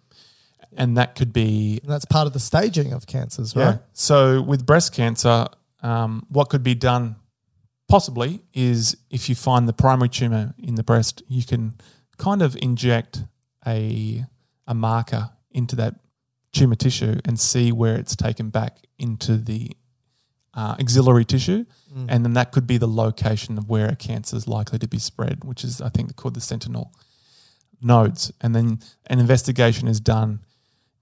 [0.77, 3.63] And that could be And that's part of the staging of cancers, right?
[3.65, 3.79] yeah.
[3.93, 5.47] So with breast cancer,
[5.83, 7.17] um, what could be done
[7.89, 11.75] possibly is if you find the primary tumor in the breast, you can
[12.19, 13.25] kind of inject
[13.67, 14.25] a
[14.67, 15.95] a marker into that
[16.53, 19.73] tumor tissue and see where it's taken back into the
[20.55, 21.65] uh, axillary tissue,
[22.09, 24.99] and then that could be the location of where a cancer is likely to be
[24.99, 26.93] spread, which is I think called the sentinel
[27.81, 30.41] nodes, and then an investigation is done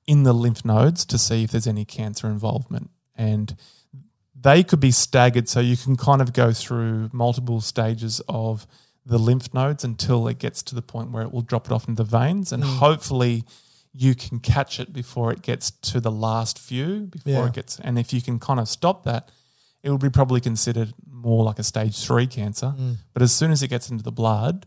[0.06, 2.90] in the lymph nodes to see if there's any cancer involvement.
[3.16, 3.56] And
[4.38, 8.66] they could be staggered, so you can kind of go through multiple stages of
[9.06, 11.88] the lymph nodes until it gets to the point where it will drop it off
[11.88, 12.78] into the veins, and mm.
[12.78, 13.44] hopefully
[13.92, 17.46] you can catch it before it gets to the last few, before Yeah.
[17.46, 17.78] it gets.
[17.80, 19.30] And if you can kind of stop that,
[19.82, 22.74] it would be probably considered more like a stage three cancer.
[22.76, 22.96] Mm.
[23.14, 24.66] But as soon as it gets into the blood,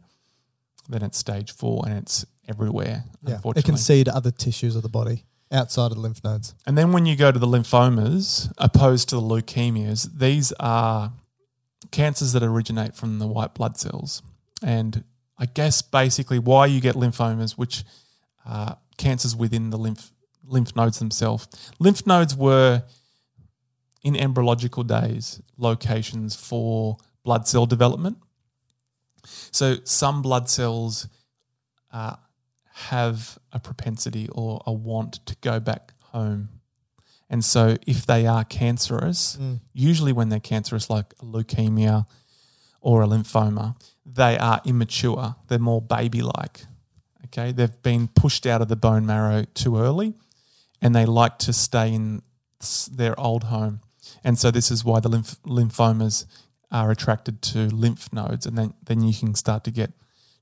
[0.87, 3.03] then it's stage four and it's everywhere.
[3.27, 3.39] Yeah.
[3.55, 6.55] It can seed other tissues of the body outside of the lymph nodes.
[6.65, 11.11] and then when you go to the lymphomas, opposed to the leukemias, these are
[11.91, 14.21] cancers that originate from the white blood cells.
[14.63, 15.03] And
[15.37, 17.83] I guess basically why you get lymphomas, which
[18.45, 20.11] are cancers within the lymph
[20.43, 21.47] lymph nodes themselves.
[21.79, 22.83] Lymph nodes were
[24.03, 28.17] in embryological days locations for blood cell development.
[29.51, 31.07] So some blood cells
[31.91, 32.15] uh,
[32.73, 36.49] have a propensity or a want to go back home.
[37.29, 39.59] And so, if they are cancerous, mm.
[39.71, 42.07] usually when they're cancerous, like leukemia
[42.81, 43.75] or a lymphoma,
[44.05, 45.35] they are immature.
[45.47, 46.61] They're more baby like.
[47.25, 47.51] Okay.
[47.51, 50.15] They've been pushed out of the bone marrow too early
[50.81, 52.23] and they like to stay in
[52.91, 53.81] their old home.
[54.23, 56.25] And so, this is why the lymph- lymphomas
[56.71, 58.45] are attracted to lymph nodes.
[58.45, 59.91] And then, then you can start to get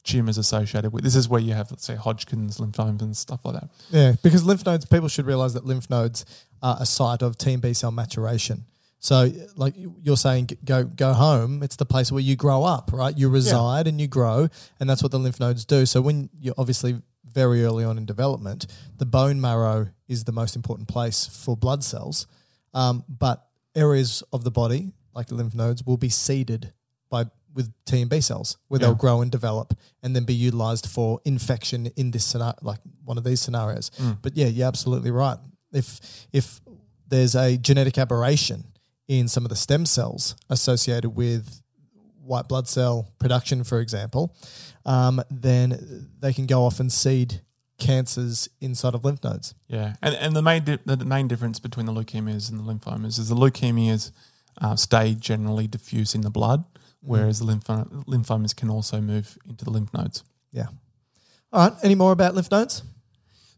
[0.07, 3.55] tumors associated with this is where you have, let's say, Hodgkin's lymphomas and stuff like
[3.55, 3.69] that.
[3.89, 6.25] Yeah, because lymph nodes, people should realize that lymph nodes
[6.61, 8.65] are a site of T and B cell maturation.
[8.99, 11.61] So, like you're saying, go go home.
[11.61, 13.15] It's the place where you grow up, right?
[13.17, 14.47] You reside and you grow,
[14.79, 15.85] and that's what the lymph nodes do.
[15.85, 17.01] So, when you're obviously
[17.31, 18.65] very early on in development,
[18.97, 22.25] the bone marrow is the most important place for blood cells.
[22.73, 23.45] Um, but
[23.75, 26.73] areas of the body, like the lymph nodes, will be seeded
[27.09, 28.87] by with T and B cells, where Yeah.
[28.87, 33.17] they'll grow and develop, and then be utilized for infection in this scenario, like one
[33.19, 33.91] of these scenarios.
[34.23, 35.37] But yeah, you're absolutely right.
[35.71, 36.61] If if
[37.07, 38.65] there's a genetic aberration
[39.07, 41.61] in some of the stem cells associated with
[42.21, 44.35] white blood cell production, for example,
[44.85, 47.41] um, then they can go off and seed
[47.79, 49.53] cancers inside of lymph nodes.
[49.67, 53.19] Yeah, and and the main di- the main difference between the leukemias and the lymphomas
[53.19, 54.11] is the leukemias
[54.61, 56.65] uh, stay generally diffuse in the blood,
[57.01, 60.23] whereas the lympho- lymphomas can also move into the lymph nodes.
[60.51, 60.67] Yeah.
[61.53, 61.77] All right.
[61.83, 62.83] Any more about lymph nodes?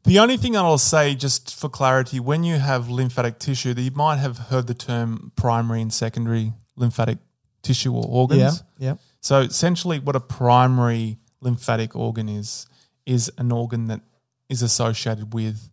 [0.03, 3.91] The only thing I'll say, just for clarity, when you have lymphatic tissue, that you
[3.91, 7.17] might have heard the term primary and secondary lymphatic
[7.61, 8.63] tissue or organs.
[8.77, 8.89] Yeah.
[8.89, 8.95] Yeah.
[9.21, 12.67] So essentially, what a primary lymphatic organ is
[13.05, 14.01] is an organ that
[14.49, 15.69] is associated with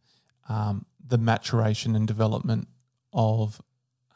[0.49, 2.69] um, the maturation and development
[3.13, 3.61] of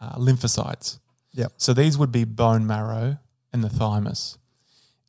[0.01, 0.99] uh, lymphocytes.
[1.35, 1.53] Yep.
[1.57, 3.19] So these would be bone marrow
[3.53, 4.39] and the thymus.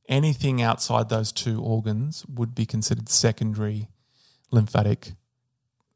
[0.07, 3.87] Anything outside those two organs would be considered secondary
[4.51, 5.13] lymphatic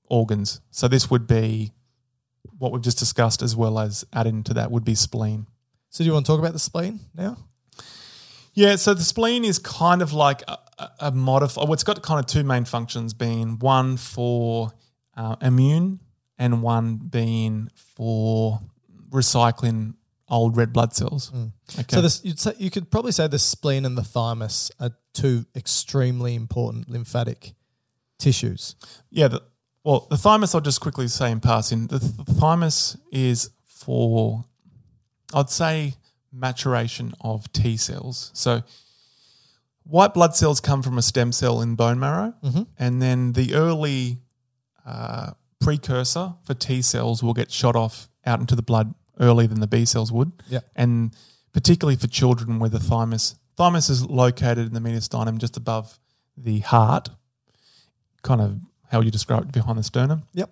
[0.09, 0.61] organs.
[0.71, 1.73] So this would be
[2.57, 5.47] what we've just discussed, as well as adding to that would be spleen.
[5.89, 7.37] So do you want to talk about the spleen now?
[8.53, 11.63] Yeah, so the spleen is kind of like a, a, a modify.
[11.63, 14.71] Well, it's got kind of two main functions, being one for
[15.17, 15.99] uh, immune
[16.37, 18.61] and one being for
[19.09, 19.95] recycling
[20.29, 21.31] old red blood cells.
[21.77, 21.85] Okay.
[21.89, 25.45] So this, you'd say, you could probably say the spleen and the thymus are two
[25.55, 27.53] extremely important lymphatic
[28.26, 28.76] tissues.
[29.11, 29.30] Yeah.
[29.30, 29.41] The,
[29.84, 34.45] well, the thymus, I'll just quickly say in passing, the, the thymus is for,
[35.32, 35.93] I'd say,
[36.32, 38.32] maturation of T cells.
[38.34, 38.63] So
[39.84, 42.34] white blood cells come from a stem cell in bone marrow,
[42.80, 44.17] and then the early
[44.86, 49.59] uh, precursor for T cells will get shot off out into the blood earlier than
[49.59, 50.32] the B cells would.
[50.49, 50.61] Yeah.
[50.76, 51.15] And
[51.53, 55.99] particularly for children where the thymus, thymus is located in the mediastinum just above
[56.36, 57.09] the heart,
[58.26, 58.59] kind of
[58.91, 60.49] how you describe it behind the sternum, Yep.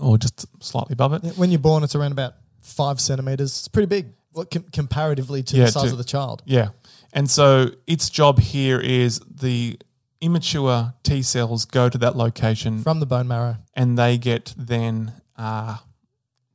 [0.00, 1.22] or just slightly above it.
[1.24, 3.50] Yeah, When you're born, it's around about five centimeters.
[3.58, 6.42] It's pretty big, what com- comparatively to Yeah, the size to- of the child.
[6.46, 6.68] Yeah.
[7.12, 9.78] And so its job here is the
[10.20, 15.12] immature T cells go to that location From the bone marrow, and they get then,
[15.36, 15.76] uh,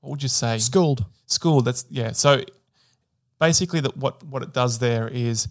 [0.02, 0.58] what would you say?
[0.58, 1.06] schooled.
[1.28, 1.66] Schooled.
[1.66, 2.14] That's, yeah.
[2.14, 2.44] So
[3.40, 5.48] basically, that what, what it does there is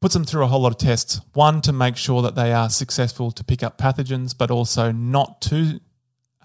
[0.00, 1.20] puts them through a whole lot of tests.
[1.34, 5.40] One, to make sure that they are successful to pick up pathogens, but also not
[5.40, 5.80] too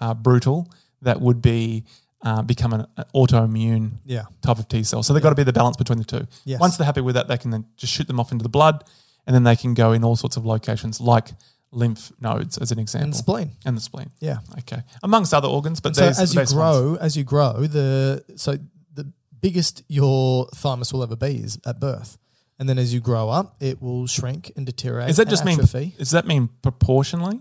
[0.00, 0.68] uh, brutal
[1.02, 1.84] that would be
[2.22, 4.22] uh, become an, an autoimmune Yeah.
[4.42, 5.02] type of T cell.
[5.02, 6.26] So they've got to be the balance between the two.
[6.44, 6.58] Yes.
[6.60, 8.82] Once they're happy with that, they can then just shoot them off into the blood,
[9.26, 11.28] and then they can go in all sorts of locations like
[11.70, 13.50] lymph nodes, as an example, And spleen.
[13.66, 14.10] and the spleen.
[14.20, 14.38] Yeah.
[14.60, 16.76] Okay, amongst other organs, but so as the you best ones.
[16.78, 18.56] grow, as you grow, the so
[18.94, 22.16] the biggest your thymus will ever be is at birth,
[22.58, 25.10] and then as you grow up, it will shrink and deteriorate.
[25.10, 25.54] Is that just mean?
[25.58, 25.94] atrophy.
[25.98, 27.40] Does that mean proportionally?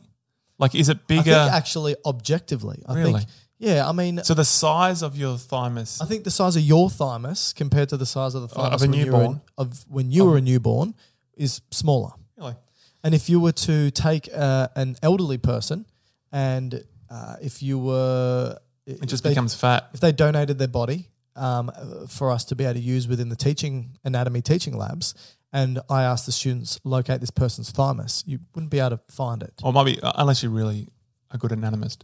[0.60, 1.50] Like, is it I think bigger?
[1.52, 3.14] actually objectively, I Really?
[3.14, 3.28] think.
[3.60, 6.02] Yeah, I mean, so the size of your thymus.
[6.02, 8.82] I think the size of your thymus compared to the size of the of thymus
[8.82, 9.42] a when you were newborn?
[9.58, 10.96] of when you were a newborn
[11.36, 12.12] is smaller.
[12.38, 12.56] Really?
[13.04, 15.86] And if you were to take uh, an elderly person,
[16.32, 19.90] and uh, if you were, It just becomes fat.
[19.94, 21.72] if they donated their body um,
[22.10, 25.14] for us to be able to use within the teaching anatomy teaching labs,
[25.52, 29.44] and I asked the students locate this person's thymus, you wouldn't be able to find
[29.44, 29.54] it.
[29.64, 30.88] Or it might be, uh, unless you're really
[31.32, 32.04] a good anatomist.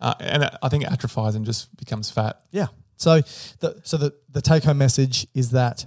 [0.00, 2.40] Uh, and I think it atrophies and just becomes fat.
[2.50, 2.66] Yeah.
[2.96, 3.20] So
[3.60, 5.86] the so the, the take home message is that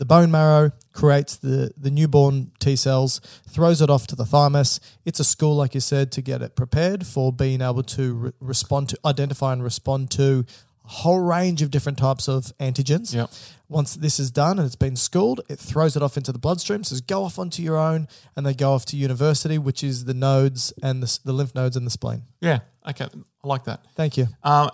[0.00, 4.80] the bone marrow creates the, the newborn T cells, throws it off to the thymus.
[5.04, 8.32] It's a school, like you said, to get it prepared for being able to re-
[8.40, 10.46] respond to, identify and respond to
[10.90, 13.14] whole range of different types of antigens.
[13.14, 13.30] Yep.
[13.68, 16.82] Once this is done and it's been schooled, it throws it off into the bloodstream.
[16.82, 20.14] Says go off onto your own, and they go off to university, which is the
[20.14, 22.22] nodes and the, the lymph nodes and the spleen.
[22.40, 22.60] Yeah.
[22.88, 23.04] Okay.
[23.04, 23.84] I like that.
[23.94, 24.26] Thank you.
[24.42, 24.70] Um,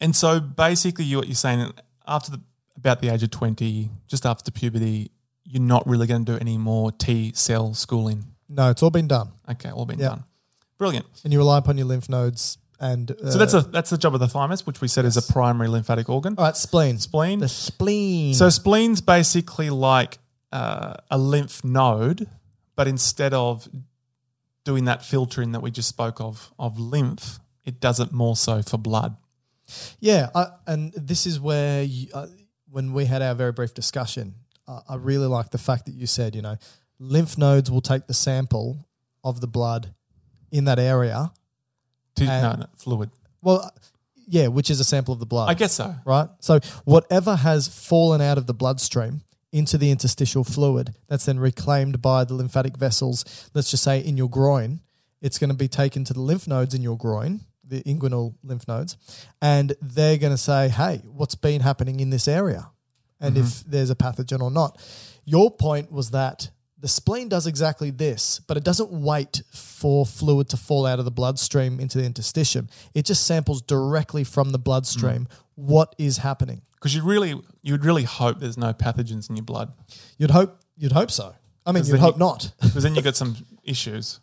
[0.00, 1.72] and so basically, you what you're saying
[2.06, 2.40] after the
[2.76, 5.10] about the age of twenty, just after puberty,
[5.44, 8.24] you're not really going to do any more T cell schooling.
[8.48, 10.08] No, it's all been done, Okay, all been Yeah.
[10.10, 10.24] done.
[10.78, 11.06] Brilliant.
[11.24, 13.10] and you rely upon your lymph nodes and.
[13.10, 15.22] Uh, So that's a that's the job of the thymus, which we said is a
[15.32, 16.34] primary lymphatic organ.
[16.38, 16.56] all right.
[16.56, 16.98] Spleen.
[16.98, 17.38] Spleen.
[17.40, 18.34] The spleen.
[18.34, 20.18] So spleen's basically like
[20.52, 22.28] uh, a lymph node,
[22.76, 23.68] but instead of
[24.64, 28.62] doing that filtering that we just spoke of of lymph, it does it more so
[28.62, 29.16] for blood.
[29.98, 32.26] Yeah, I, and this is where you, uh,
[32.70, 34.34] when we had our very brief discussion,
[34.68, 36.56] uh, I really like the fact that you said, you know,
[36.98, 38.86] lymph nodes will take the sample
[39.22, 39.94] of the blood
[40.52, 41.32] in that area.
[42.20, 43.10] And- no, no, fluid.
[43.42, 43.70] Well, uh,
[44.26, 45.50] yeah, which is a sample of the blood.
[45.50, 45.94] I guess so.
[46.04, 46.28] right?
[46.40, 52.00] So whatever has fallen out of the bloodstream into the interstitial fluid, that's then reclaimed
[52.00, 53.50] by the lymphatic vessels.
[53.54, 54.80] Let's just say in your groin,
[55.20, 58.66] it's going to be taken to the lymph nodes in your groin, the inguinal lymph
[58.66, 58.96] nodes,
[59.42, 62.70] and they're going to say, "Hey, what's been happening in this area?"
[63.20, 64.78] And if there's a pathogen or not.
[65.24, 66.50] Your point was that
[66.84, 71.06] the spleen does exactly this, but it doesn't wait for fluid to fall out of
[71.06, 72.68] the bloodstream into the interstitium.
[72.92, 75.28] It just samples directly from the bloodstream mm.
[75.54, 76.60] what is happening.
[76.74, 79.72] Because you really, you would really hope there's no pathogens in your blood,
[80.18, 81.34] You'd hope you'd hope so.
[81.64, 82.52] I mean, you'd hope you- not.
[82.60, 84.20] because then you get some issues.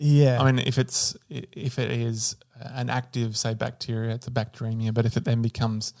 [0.00, 0.42] yeah.
[0.42, 4.92] I mean, if it's if it is an active, say, bacteria, it's a bacteremia.
[4.92, 5.94] But if it then becomes,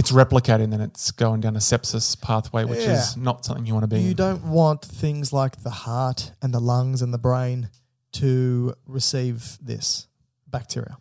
[0.00, 2.98] it's replicating, then it's going down a sepsis pathway, which Yeah.
[3.00, 4.00] is not something you want to be.
[4.00, 4.16] you in.
[4.16, 7.68] don't want things like the heart and the lungs and the brain
[8.12, 10.06] to receive this
[10.48, 10.96] bacteria.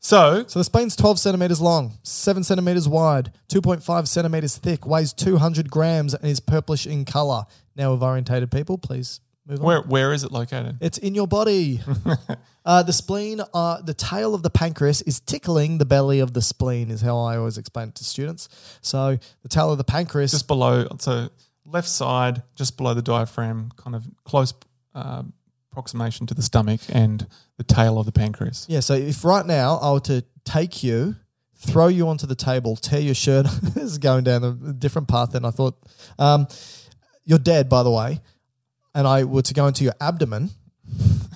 [0.00, 5.70] So So the spleen's 12 centimeters long, 7 centimeters wide, 2.5 centimeters thick, weighs 200
[5.70, 7.44] grams, and is purplish in color.
[7.76, 9.64] Now, with orientated people, please move on.
[9.64, 10.78] where where is it located?
[10.80, 11.80] It's in your body.
[12.64, 16.42] uh, the spleen, uh, the tail of the pancreas is tickling the belly of the
[16.42, 18.48] spleen, is how I always explain it to students.
[18.80, 21.28] So the tail of the pancreas, Just below, so
[21.64, 24.54] left side, just below the diaphragm, kind of close
[24.94, 25.22] uh,
[25.70, 27.26] approximation to the stomach and
[27.56, 28.66] the tail of the pancreas.
[28.68, 28.80] yeah.
[28.80, 31.16] So if right now I were to take you,
[31.56, 35.32] throw you onto the table, tear your shirt, this is going down a different path
[35.32, 35.76] than I thought.
[36.18, 36.46] Um,
[37.24, 38.20] you're dead, by the way.
[38.94, 40.50] And I were to go into your abdomen,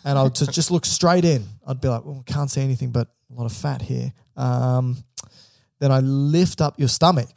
[0.05, 1.45] and I would to just look straight in.
[1.67, 4.13] I'd be like, well, can't see anything but a lot of fat here.
[4.37, 4.99] Um,
[5.79, 7.31] then I lift up your stomach.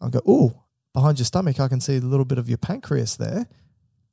[0.00, 0.62] I go, oh,
[0.92, 3.46] behind your stomach, I can see a little bit of your pancreas there.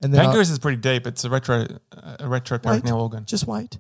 [0.01, 1.05] And then I- Pancreas is pretty deep.
[1.05, 3.26] It's a retro a retroperitoneal organ.
[3.26, 3.78] Just wait.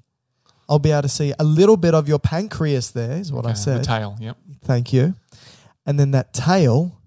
[0.69, 3.53] I'll be able to see a little bit of your pancreas there, is what I
[3.53, 3.79] said.
[3.81, 4.37] The tail, yep.
[4.63, 5.15] Thank you.
[5.85, 6.97] And then that tail,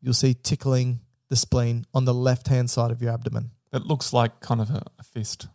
[0.00, 3.50] you'll see tickling the spleen on the left hand side of your abdomen.
[3.76, 5.48] That looks like kind of a, a fist.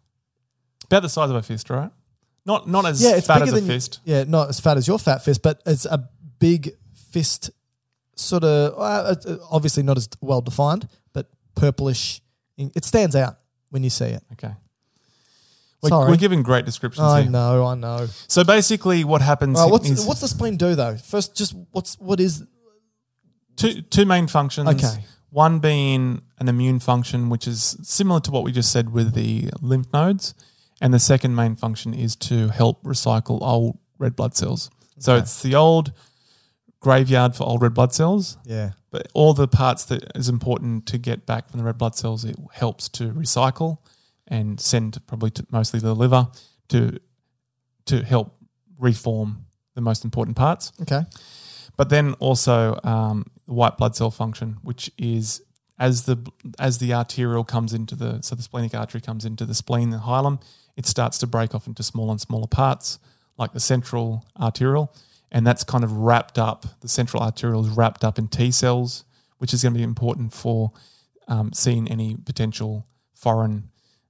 [0.86, 1.90] About the size of a fist, right?
[2.46, 4.00] Not not as Yeah, it's fat as a than you- fist.
[4.06, 6.08] yeah, not as fat as your fat fist, but it's a
[6.40, 6.72] big
[7.12, 7.50] fist,
[8.16, 12.22] sort of uh, uh, obviously not as well defined, but purplish.
[12.58, 13.38] It stands out
[13.72, 14.24] when you see it.
[14.34, 14.54] Okay.
[15.82, 16.12] We're, Sorry.
[16.12, 17.32] we're giving great descriptions I here.
[17.32, 18.08] know, I know.
[18.28, 20.96] So basically, what happens right, what's is what's the spleen do though?
[20.98, 22.44] First, just what's what is
[23.56, 24.70] two two main functions.
[24.70, 25.04] Okay.
[25.32, 29.50] One being an immune function, which is similar to what we just said with the
[29.62, 30.34] lymph nodes,
[30.80, 34.70] and the second main function is to help recycle old red blood cells.
[35.00, 35.94] So it's the old
[36.80, 38.38] graveyard for old red blood cells.
[38.46, 41.96] yeah but all the parts that is important to get back from the red blood
[41.96, 43.78] cells, it helps to recycle
[44.28, 46.28] and send probably to mostly to the liver
[46.68, 47.00] to
[47.86, 48.36] to help
[48.78, 50.72] reform the most important parts.
[50.82, 51.04] okay
[51.78, 55.42] But then also um, the white blood cell function, which is
[55.78, 56.26] as the
[56.58, 59.98] as the arterial comes into the so the splenic artery comes into the spleen the
[59.98, 60.42] hilum,
[60.78, 62.98] it starts to break off into smaller and smaller parts,
[63.38, 64.96] like the central arteriole,
[65.34, 66.66] and that's kind of wrapped up.
[66.80, 69.04] The central arteriole is wrapped up in T cells,
[69.38, 70.72] which is going to be important for
[71.28, 73.70] um, seeing any potential foreign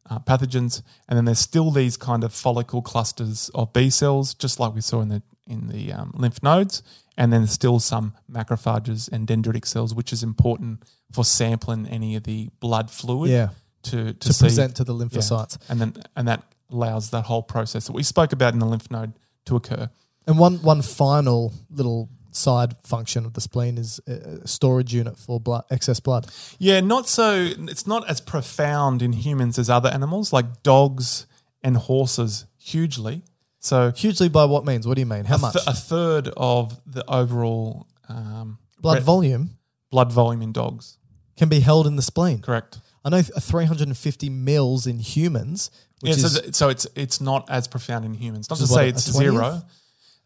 [0.09, 0.81] uh, pathogens.
[1.07, 4.81] And then there's still these kind of follicle clusters of B cells, just like we
[4.81, 6.83] saw in the in the um, lymph nodes.
[7.17, 12.15] And then there's still some macrophages and dendritic cells, which is important for sampling any
[12.15, 13.49] of the blood fluid yeah
[13.83, 15.05] to to, to see, present to the yeah.
[15.05, 15.57] lymphocytes.
[15.69, 18.89] and then and that allows that whole process that we spoke about in the lymph
[18.89, 19.13] node
[19.45, 19.89] to occur.
[20.27, 25.39] And one one final little side function of the spleen is a storage unit for
[25.39, 26.27] blood, excess blood.
[26.59, 27.51] Yeah, not so.
[27.57, 31.27] It's not as profound in humans as other animals, like dogs
[31.63, 32.45] and horses.
[32.57, 33.23] Hugely
[33.59, 33.91] so.
[33.91, 34.87] Hugely by what means?
[34.87, 35.25] What do you mean?
[35.25, 35.53] How a, much?
[35.53, 39.57] th- a third of the overall um, blood volume
[39.91, 40.97] blood volume in dogs.
[41.37, 42.41] can be held in the spleen.
[42.41, 42.79] Correct.
[43.03, 45.69] I know th- 350 mils in humans,
[45.99, 48.49] which yeah, so, th- so it's it's not as profound in humans.
[48.49, 49.17] Not to what, say it's 20th?
[49.17, 49.61] zero.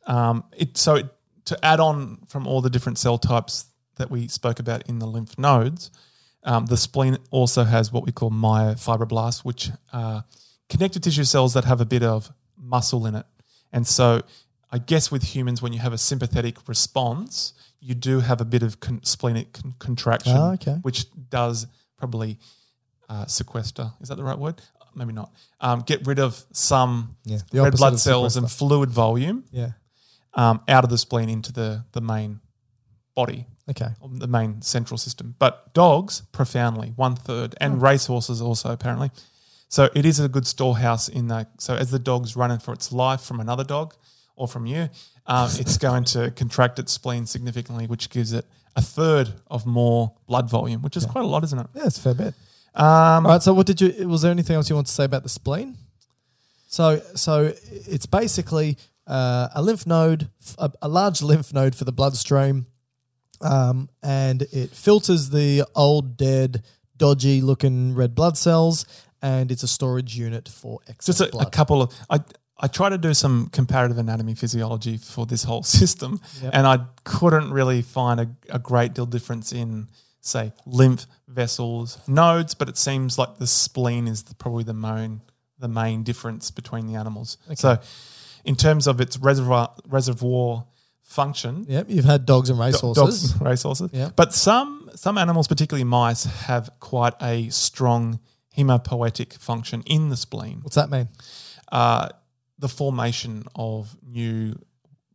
[0.08, 1.08] Um, it so it,
[1.46, 3.66] to add on from all the different cell types
[3.98, 5.92] that we spoke about in the lymph nodes,
[6.44, 10.26] um, the spleen also has what we call myofibroblasts, which are
[10.70, 13.26] connective tissue cells that have a bit of muscle in it.
[13.72, 14.22] And so,
[14.72, 18.64] I guess with humans, when you have a sympathetic response, you do have a bit
[18.64, 20.74] of con- splenic con- contraction, Ah, okay.
[20.82, 21.68] which does
[21.98, 22.38] probably
[23.10, 23.92] uh, sequester.
[24.02, 24.62] Is that the right word?
[24.96, 25.32] Maybe not.
[25.60, 29.72] Um, get rid of some Yeah, red blood cells and fluid volume yeah.
[30.36, 32.40] Um, out of the spleen into the, the main
[33.16, 33.88] body, Okay.
[34.14, 35.36] the main central system.
[35.40, 39.10] But dogs, profoundly, one third, and racehorses also, apparently.
[39.70, 41.50] So it is a good storehouse in that.
[41.60, 43.96] So as the dog's running for its life from another dog
[44.36, 44.90] or from you,
[45.26, 50.14] um, it's going to contract its spleen significantly, which gives it a third of more
[50.28, 51.68] blood volume, which is quite a lot, isn't it?
[51.74, 52.34] Yeah, it's a fair bit.
[52.76, 53.42] Um, All right.
[53.42, 54.08] So, what did you?
[54.08, 55.78] Was there anything else you want to say about the spleen?
[56.68, 58.78] So, so it's basically
[59.08, 62.68] uh, a lymph node, a, a large lymph node for the bloodstream,
[63.42, 66.64] um, and it filters the old, dead,
[66.98, 68.86] dodgy-looking red blood cells,
[69.22, 72.20] and it's a storage unit for excess just a, a couple of I
[72.58, 76.22] I try to do some comparative anatomy physiology for this whole system,
[76.54, 79.88] and I couldn't really find a, a great deal difference in
[80.22, 85.22] say lymph vessels nodes, but it seems like the spleen is the, probably the main
[85.60, 87.38] the main difference between the animals.
[87.56, 87.78] So,
[88.46, 90.66] in terms of its reservoir reservoir
[91.02, 93.04] function, Yep, you've had dogs and do- racehorses.
[93.34, 93.90] dogs, racehorses.
[93.94, 94.10] Yeah.
[94.16, 98.20] But some some animals, particularly mice, have quite a strong
[98.58, 100.60] hemopoietic function in the spleen.
[100.62, 101.10] What's that mean?
[101.72, 102.08] Uh,
[102.58, 104.56] the formation of new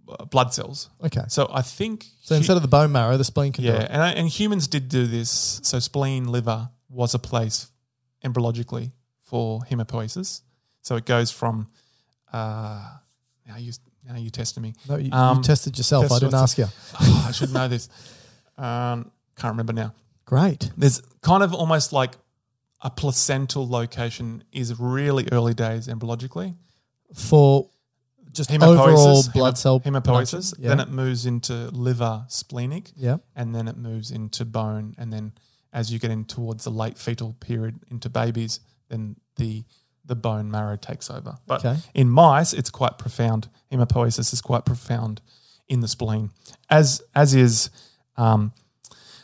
[0.08, 0.90] uh, blood cells.
[1.02, 1.22] Okay.
[1.28, 3.90] So I think So instead of the bone marrow, the spleen can do yeah, it.
[3.90, 5.60] and and humans did do this.
[5.62, 7.70] So spleen, liver was a place
[8.22, 8.90] embryologically
[9.22, 10.42] for hemopoiesis.
[10.82, 11.68] So it goes from
[12.32, 12.98] uh,
[13.50, 13.72] now you
[14.06, 14.74] now you tested me.
[14.88, 16.10] No, you, Um, you tested yourself.
[16.10, 16.66] I didn't ask you.
[17.00, 17.88] Oh, I should know this.
[18.56, 19.94] Um, can't remember now.
[20.24, 20.70] Great.
[20.76, 22.12] There's kind of almost like
[22.82, 26.54] a placental location is really early days embryologically.
[27.14, 27.68] For
[28.32, 30.54] just Hemopoiesis, overall blood cell hemopoiesis.
[30.58, 30.68] Yeah.
[30.68, 33.16] Then it moves into liver splenic, yeah.
[33.34, 35.32] and then it moves into bone, and then
[35.72, 39.64] as you get in towards the late fetal period into babies, then the
[40.10, 41.38] the bone marrow takes over.
[41.46, 41.76] But Okay.
[41.94, 43.48] in mice, it's quite profound.
[43.72, 45.20] Hemopoiesis is quite profound
[45.68, 46.30] in the spleen,
[46.68, 47.70] as as is
[48.16, 48.52] um,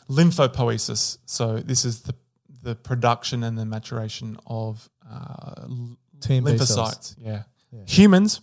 [0.09, 1.19] lymphopoiesis.
[1.27, 2.15] So this is the
[2.63, 6.71] the production and the maturation of uh, l- T and cells.
[6.71, 7.15] lymphocytes.
[7.21, 7.43] Yeah.
[7.87, 8.41] Humans,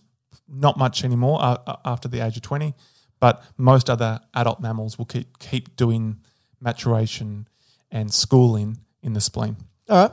[0.47, 2.73] not much anymore uh, uh, after the age of 20,
[3.19, 6.19] but most other adult mammals will keep, keep doing
[6.61, 7.47] maturation
[7.91, 9.57] and schooling in the spleen.
[9.89, 10.11] All right.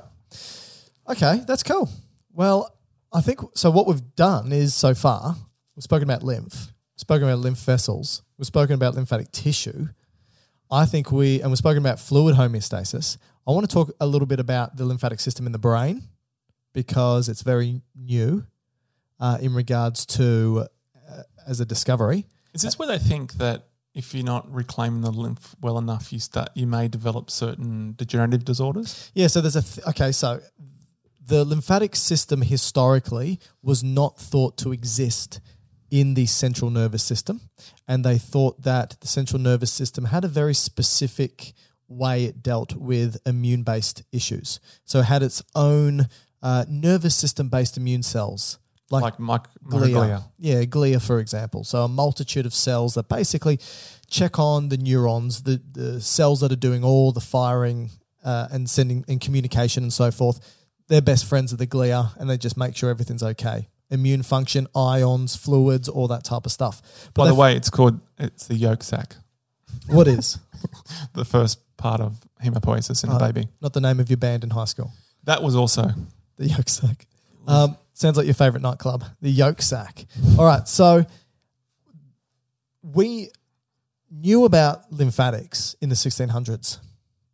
[1.08, 1.88] Okay, that's cool.
[2.32, 2.74] Well,
[3.12, 3.70] I think so.
[3.70, 5.36] What we've done is so far
[5.76, 9.88] we've spoken about lymph, spoken about lymph vessels, we've spoken about lymphatic tissue.
[10.70, 13.16] I think we and we've spoken about fluid homeostasis.
[13.46, 16.02] I want to talk a little bit about the lymphatic system in the brain
[16.72, 18.46] because it's very new
[19.18, 20.66] uh, in regards to
[21.10, 22.26] uh, as a discovery.
[22.54, 26.20] Is this where they think that if you're not reclaiming the lymph well enough, you
[26.20, 29.10] start you may develop certain degenerative disorders?
[29.14, 30.40] Yeah, so there's a th- okay, so
[31.30, 35.40] the lymphatic system historically was not thought to exist
[35.90, 37.40] in the central nervous system,
[37.88, 41.52] and they thought that the central nervous system had a very specific
[41.88, 44.60] way it dealt with immune based issues.
[44.84, 46.06] So it had its own
[46.42, 48.58] uh, nervous system based immune cells.
[48.90, 49.92] Like, mic- glia.
[49.92, 50.24] microglia.
[50.38, 51.62] Yeah, glia, for example.
[51.62, 53.60] So a multitude of cells that basically
[54.08, 57.90] check on the neurons, the, the cells that are doing all the firing
[58.24, 60.40] uh, and sending and communication and so forth.
[60.90, 63.68] They're best friends of the glia and they just make sure everything's okay.
[63.90, 66.82] Immune function, ions, fluids, all that type of stuff.
[67.14, 69.14] But By the way, it's called it's the yolk sac,
[69.86, 70.38] what is?
[71.14, 73.18] the first part of hemopoiesis in a Oh.
[73.18, 73.48] baby.
[73.60, 74.92] Not the name of your band in high school.
[75.24, 75.90] That was also
[76.36, 77.06] The yolk sac.
[77.46, 80.06] Um, sounds like your favorite nightclub, the yolk sac.
[80.38, 81.06] All right, so
[82.82, 83.30] we
[84.10, 86.78] knew about lymphatics in the 1600s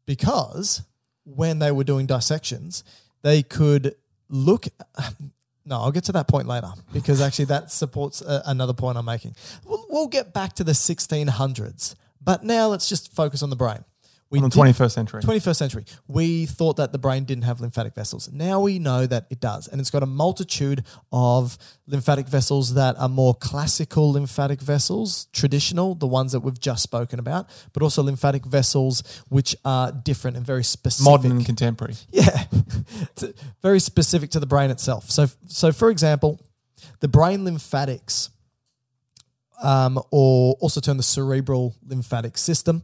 [0.05, 0.83] because
[1.25, 2.85] when they were doing dissections,
[3.27, 3.97] they could
[4.29, 4.67] look.
[5.69, 9.05] No, I'll get to that point later because actually that supports uh, another point I'm
[9.05, 9.35] making.
[9.65, 13.85] We'll, we'll get back to the 1600s, but now let's just focus on the brain.
[14.29, 15.23] We on the twenty first century.
[15.23, 18.29] 21st century, we thought that the brain didn't have lymphatic vessels.
[18.33, 19.69] Now we know that it does.
[19.69, 21.57] And it's got a multitude of
[21.87, 27.21] lymphatic vessels that are more classical lymphatic vessels, traditional, the ones that we've just spoken
[27.21, 31.05] about, but also lymphatic vessels which are different and very specific.
[31.09, 31.95] Modern and contemporary.
[32.11, 32.45] Yeah,
[33.63, 35.11] very specific to the brain itself.
[35.11, 36.41] So, so for example,
[37.01, 38.31] the brain lymphatics,
[39.63, 42.83] um, or also termed the cerebral lymphatic system,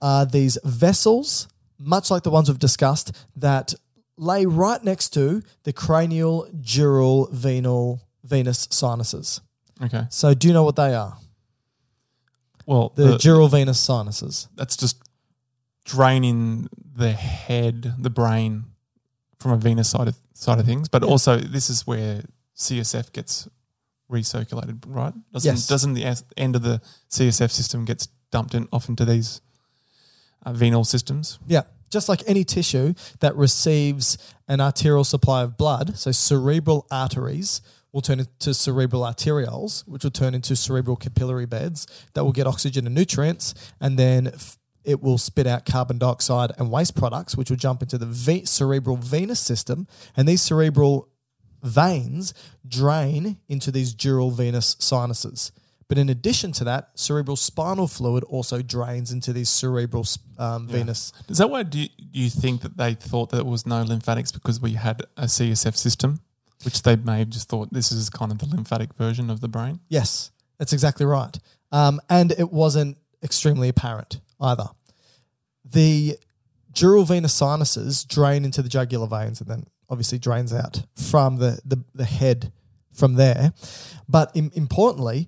[0.00, 1.48] are these vessels,
[1.78, 3.74] much like the ones we've discussed, that
[4.16, 9.40] lay right next to the cranial, dural, venal, venous sinuses.
[9.82, 10.04] Okay.
[10.10, 11.16] So, do you know what they are?
[12.66, 14.48] Well, The, the, dural venous sinuses.
[14.54, 14.96] that's just
[15.84, 18.64] draining the head, the brain,
[19.38, 20.88] from a venous side of side of things.
[20.88, 22.22] But also, this is where
[22.56, 23.48] CSF gets
[24.10, 25.14] recirculated, right?
[25.32, 25.66] Doesn't Yes.
[25.66, 26.80] doesn't the end of the
[27.10, 29.40] CSF system gets dumped in off into these
[30.44, 31.38] uh, venal systems?
[31.46, 31.62] Yeah.
[31.90, 34.16] Just like any tissue that receives
[34.46, 37.62] an arterial supply of blood, so cerebral arteries
[37.92, 42.46] will turn into cerebral arterioles, which will turn into cerebral capillary beds that will get
[42.46, 47.36] oxygen and nutrients, and then f- it will spit out carbon dioxide and waste products,
[47.36, 49.86] which will jump into the ve- cerebral venous system.
[50.16, 51.08] And these cerebral
[51.62, 52.32] veins
[52.66, 55.52] drain into these dural venous sinuses.
[55.90, 60.06] But in addition to that, cerebral spinal fluid also drains into these cerebral
[60.38, 61.12] um, venous.
[61.28, 63.82] Is that why do you, do you think that they thought that there was no
[63.82, 66.20] lymphatics because we had a CSF system,
[66.62, 69.48] which they may have just thought this is kind of the lymphatic version of the
[69.48, 69.80] brain?
[69.88, 71.36] Yes, that's exactly right.
[71.72, 74.68] Um, and it wasn't extremely apparent either.
[75.64, 76.18] The
[76.72, 81.60] dural venous sinuses drain into the jugular veins and then obviously drains out from the,
[81.64, 82.52] the, the head
[82.92, 83.52] from there.
[84.08, 85.26] But im- importantly,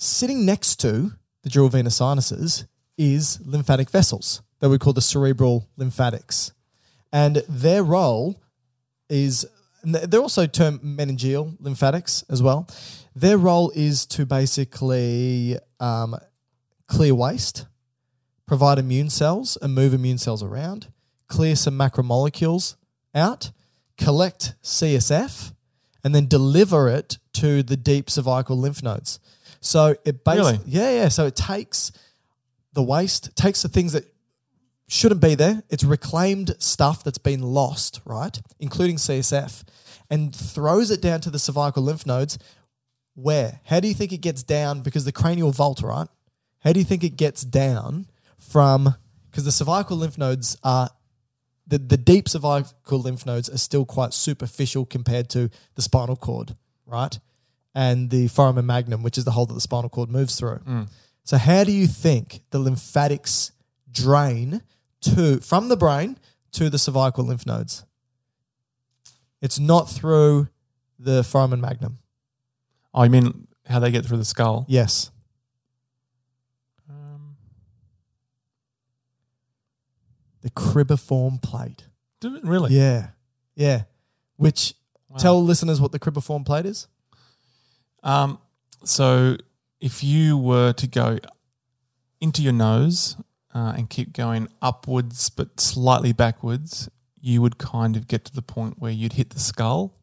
[0.00, 2.64] sitting next to the dural venous sinuses
[2.96, 6.52] is lymphatic vessels that we call the cerebral lymphatics.
[7.12, 8.40] And their role
[9.10, 9.46] is,
[9.84, 12.66] they're also termed meningeal lymphatics as well.
[13.14, 16.16] Their role is to basically um,
[16.86, 17.66] clear waste,
[18.46, 20.88] provide immune cells and move immune cells around,
[21.28, 22.76] clear some macromolecules
[23.14, 23.50] out,
[23.98, 25.52] collect CSF,
[26.02, 29.20] and then deliver it to the deep cervical lymph nodes.
[29.60, 30.62] So it basically, Really?
[30.66, 31.08] yeah, yeah.
[31.08, 31.92] So it takes
[32.72, 34.04] the waste, takes the things that
[34.88, 35.62] shouldn't be there.
[35.68, 38.40] It's reclaimed stuff that's been lost, right?
[38.58, 39.62] Including CSF,
[40.08, 42.38] and throws it down to the cervical lymph nodes.
[43.14, 43.60] Where?
[43.64, 44.80] How do you think it gets down?
[44.80, 46.08] Because the cranial vault, right?
[46.60, 48.06] How do you think it gets down
[48.38, 48.94] from?
[49.30, 50.90] Because the cervical lymph nodes are
[51.66, 56.56] the, the deep cervical lymph nodes are still quite superficial compared to the spinal cord,
[56.86, 57.16] right?
[57.74, 60.86] And the foramen magnum, which is the hole that the spinal cord moves through.
[61.24, 63.52] So, how do you think the lymphatics
[63.90, 64.62] drain
[65.02, 66.18] to from the brain
[66.52, 67.84] to the cervical lymph nodes?
[69.40, 70.48] It's not through
[70.98, 71.98] the foramen magnum.
[72.92, 74.66] Oh, you mean how they get through the skull?
[74.68, 75.12] Yes.
[76.88, 77.36] Um,
[80.42, 81.86] The cribriform plate.
[82.20, 82.74] do it really?
[82.74, 83.10] Yeah.
[83.54, 83.84] Yeah.
[84.36, 84.74] Which
[85.08, 85.16] Wow.
[85.18, 86.86] tell listeners what the cribriform plate is.
[88.02, 88.38] Um,
[88.84, 89.36] so
[89.80, 91.18] if you were to go
[92.20, 93.16] into your nose
[93.54, 96.88] uh, and keep going upwards but slightly backwards,
[97.20, 99.94] you would kind of get to the point where you'd hit the skull.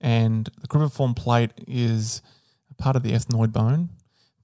[0.00, 2.22] And the cribriform plate is
[2.70, 3.90] a part of the ethmoid bone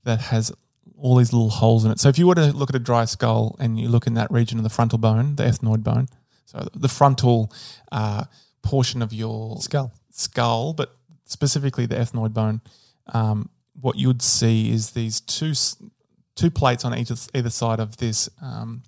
[0.04, 0.52] that has
[0.98, 2.00] all these little holes in it.
[2.00, 4.30] So if you were to look at a dry skull and you look in that
[4.30, 6.08] region of the frontal bone, the ethmoid bone,
[6.44, 7.52] so the frontal
[7.92, 8.24] uh,
[8.62, 9.92] portion of your Skull.
[10.10, 12.60] skull, but specifically the ethmoid bone,
[13.12, 13.50] um,
[13.80, 15.52] what you would see is these two
[16.34, 18.82] two plates on either, either side of this um,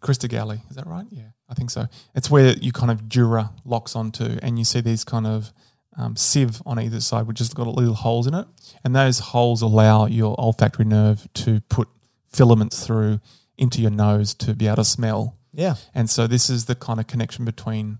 [0.00, 0.60] crista galli.
[0.68, 1.06] Is that right?
[1.10, 1.86] Yeah, I think so.
[2.14, 5.52] It's where you kind of dura locks onto, and you see these kind of
[5.96, 8.46] um, sieve on either side, which has got little holes in it,
[8.84, 11.88] and those holes allow your olfactory nerve to put
[12.28, 13.20] filaments through
[13.56, 15.38] into your nose to be able to smell.
[15.52, 15.76] Yeah.
[15.94, 17.98] And so this is the kind of connection between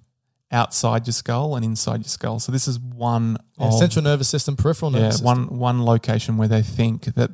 [0.55, 2.39] outside your skull and inside your skull.
[2.40, 5.02] So this is one Yeah, of central nervous system, peripheral nerves.
[5.02, 5.26] yeah, system.
[5.26, 7.31] one one location where they think that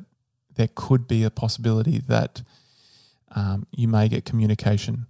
[0.55, 2.41] there could be a possibility that
[3.35, 5.05] um, you may get communication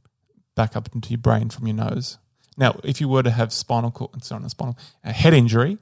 [0.55, 2.17] back up into your brain from your nose.
[2.57, 5.77] Now, if you were to have spinal cord, sorry, not spinal, a head injury,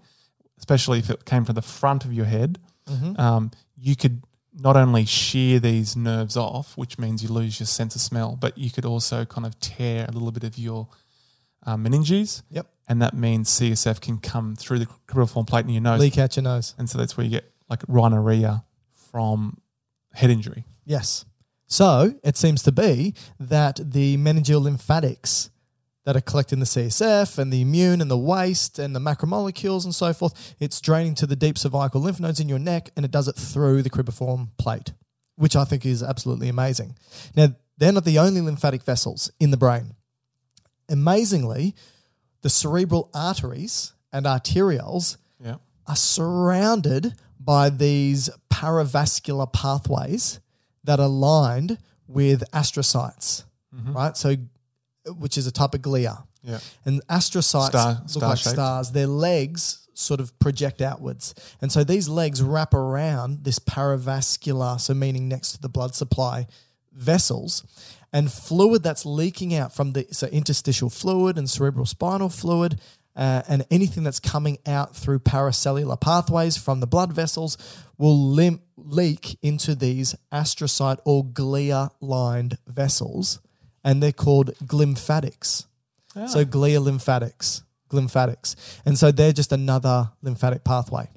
[0.57, 3.22] especially if it came from the front of your head, Mm-hmm.
[3.22, 7.93] um, you could not only shear these nerves off, which means you lose your sense
[7.95, 10.88] of smell, but you could also kind of tear a little bit of your
[11.65, 12.44] uh, meninges.
[12.52, 12.68] Yep.
[12.88, 15.99] And that means CSF can come through the cribriform plate in your nose.
[15.99, 16.73] Leak out your nose.
[16.77, 18.64] And so that's where you get like rhinorrhea
[19.11, 19.61] from
[20.14, 20.65] head injury.
[20.86, 21.26] Yes.
[21.68, 25.52] So it seems to be that the meningeal lymphatics
[26.06, 29.94] that are collecting the CSF and the immune and the waste and the macromolecules and
[29.94, 33.11] so forth, it's draining to the deep cervical lymph nodes in your neck and it
[33.11, 34.94] does it through the cribriform plate,
[35.36, 36.95] which I think is absolutely amazing.
[37.36, 39.94] Now, they're not the only lymphatic vessels in the brain.
[40.90, 41.76] Amazingly,
[42.41, 45.56] the cerebral arteries and arterioles Yeah.
[45.88, 50.40] are surrounded by these paravascular pathways
[50.84, 53.44] that are lined with astrocytes,
[53.76, 53.94] mm-hmm.
[53.94, 54.18] right?
[54.18, 54.36] So,
[55.18, 56.24] which is a type of glia.
[56.44, 56.60] Yeah.
[56.86, 58.56] And astrocytes Star- look like shaped.
[58.56, 58.91] stars.
[58.91, 61.36] Their legs sort of project outwards.
[61.61, 66.48] And so these legs wrap around this paravascular, so meaning next to the blood supply
[66.94, 67.64] vessels,
[68.11, 72.80] and fluid that's leaking out from the so interstitial fluid and cerebral spinal fluid.
[73.15, 77.57] Uh, and anything that's coming out through paracellular pathways from the blood vessels
[77.98, 83.40] will lim- leak into these astrocyte or glia lined vessels,
[83.84, 85.65] and they're called glymphatics.
[86.27, 88.56] So glia lymphatics, glymphatics.
[88.86, 91.10] And so they're just another lymphatic pathway.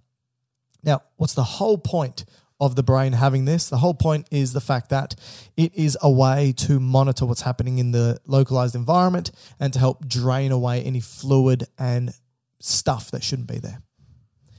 [0.82, 2.24] Now, what's the whole point
[2.62, 3.68] of the brain having this?
[3.68, 5.16] The whole point is the fact that
[5.56, 10.06] it is a way to monitor what's happening in the localized environment and to help
[10.06, 12.14] drain away any fluid and
[12.60, 13.82] stuff that shouldn't be there.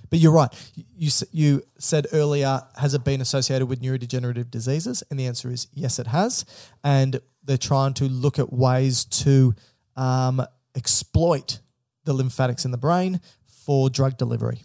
[0.10, 0.54] But you're right.
[0.76, 5.02] You you said earlier, has it been associated with neurodegenerative diseases?
[5.10, 6.46] And the answer is yes, it has.
[6.84, 9.56] And they're trying to look at ways to
[9.96, 11.62] um, exploit
[12.04, 14.62] the lymphatics in the brain for drug delivery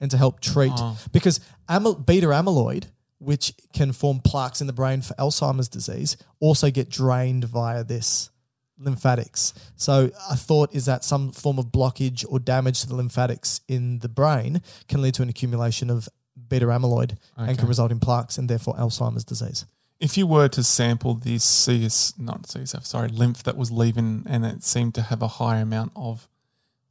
[0.00, 0.98] and to help treat oh.
[1.12, 2.84] because amyl- beta amyloid,
[3.18, 8.30] which can form plaques in the brain for Alzheimer's disease, also get drained via this
[8.78, 9.54] lymphatics.
[9.76, 13.98] So a thought is that some form of blockage or damage to the lymphatics in
[13.98, 16.08] the brain can lead to an accumulation of
[16.48, 19.66] beta amyloid and can result in plaques and therefore Alzheimer's disease.
[20.00, 24.46] If you were to sample this CS, not CSF, sorry, lymph that was leaving and
[24.46, 26.28] it seemed to have a high amount of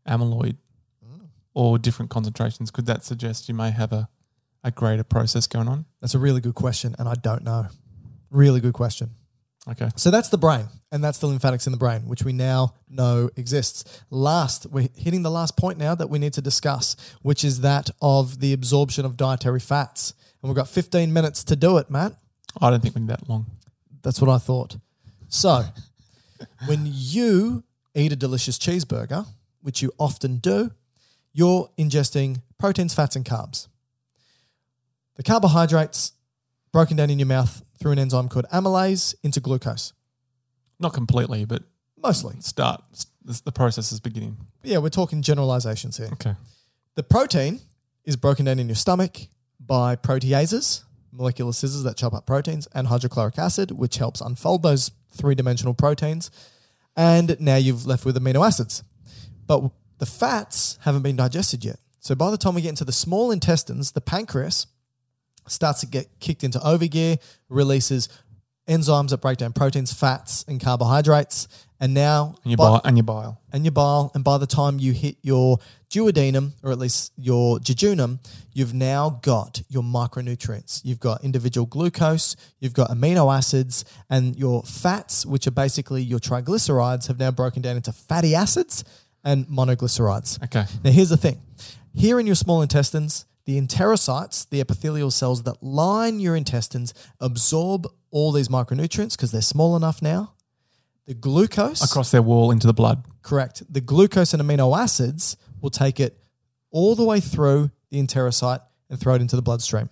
[0.06, 0.58] amyloid
[1.58, 4.08] or different concentrations, could that suggest you may have a,
[4.64, 5.86] a greater process going on?
[6.02, 7.66] That's a really good question, and I don't know.
[8.30, 9.10] Really good question.
[9.68, 9.90] Okay.
[9.96, 13.32] So that's the brain, and that's the lymphatics in the brain, which we now know
[13.36, 14.04] exists.
[14.12, 17.90] Last, we're hitting the last point now that we need to discuss, which is that
[18.04, 20.14] of the absorption of dietary fats.
[20.44, 22.14] And we've got 15 minutes to do it, Matt.
[22.62, 23.48] I don't think we need that long.
[24.04, 24.78] That's what I thought.
[25.28, 25.64] So,
[26.68, 27.64] when you
[27.96, 29.26] eat a delicious cheeseburger,
[29.62, 30.70] which you often do,
[31.38, 33.68] you're ingesting proteins, fats, and carbs.
[35.18, 36.14] The carbohydrates
[36.72, 39.94] broken down in your mouth through an enzyme called amylase into glucose,
[40.80, 41.62] Not completely, but
[42.02, 42.36] mostly.
[42.40, 42.84] start.
[43.24, 44.38] The process is beginning.
[44.64, 46.10] Yeah, we're talking generalizations here.
[46.14, 46.34] Okay.
[46.96, 47.60] The protein
[48.04, 49.18] is broken down in your stomach
[49.60, 54.92] by proteases, molecular scissors that chop up proteins, and hydrochloric acid, which helps unfold those
[55.12, 56.32] three dimensional proteins.
[56.96, 58.84] And now you've left with amino acids.
[59.46, 61.80] But the fats haven't been digested yet.
[62.00, 64.68] So by the time we get into the small intestines, the pancreas
[65.48, 67.20] starts to get kicked into overgear,
[67.50, 68.10] releases
[68.68, 71.48] enzymes that break down proteins, fats, and carbohydrates.
[71.80, 73.42] And now, And your, by- bile, and your bile.
[73.54, 74.12] and your bile.
[74.16, 75.60] And by the time you hit your
[75.90, 78.20] duodenum, or at least your jejunum,
[78.52, 80.82] you've now got your micronutrients.
[80.84, 86.20] You've got individual glucose, you've got amino acids, and your fats, which are basically your
[86.20, 88.84] triglycerides, have now broken down into fatty acids
[89.28, 90.42] and monoglycerides.
[90.46, 90.66] Okay.
[90.84, 91.42] Now, here's the thing
[91.94, 97.88] here in your small intestines, the enterocytes, the epithelial cells that line your intestines, absorb
[98.10, 100.34] all these micronutrients because they're small enough now.
[101.08, 103.04] The glucose Across their wall into the blood.
[103.22, 103.64] Correct.
[103.70, 106.18] The glucose and amino acids will take it
[106.72, 109.90] all the way through the enterocyte and throw it into the bloodstream.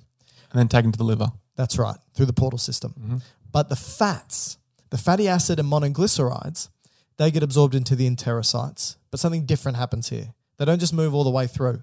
[0.52, 1.28] and then taken to the liver.
[1.58, 2.94] That's right, through the portal system.
[3.00, 3.18] Mm-hmm.
[3.52, 4.58] But the fats,
[4.90, 6.70] the fatty acid and monoglycerides,
[7.18, 8.98] they get absorbed into the enterocytes.
[9.12, 10.34] But something different happens here.
[10.58, 11.82] They don't just move all the way through,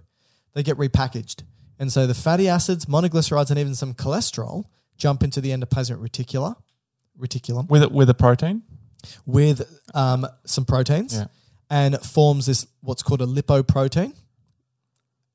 [0.54, 1.42] they get repackaged.
[1.78, 4.64] And so the fatty acids, monoglycerides, and even some cholesterol
[4.96, 6.54] jump into the endoplasmic reticular,
[7.18, 8.62] reticulum With it with a protein.
[9.26, 11.24] with um, some proteins Yeah.
[11.70, 14.14] and forms this what's called a lipoprotein.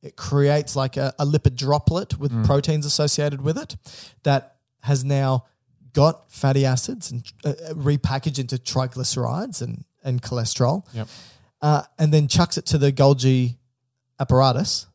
[0.01, 3.75] It creates like a, a lipid droplet with proteins associated with it
[4.23, 5.45] that has now
[5.91, 11.07] got fatty acids and uh, repackaged into triglycerides and, and cholesterol, Yep.
[11.61, 13.57] uh, and then chucks it to the Golgi
[14.19, 14.87] apparatus.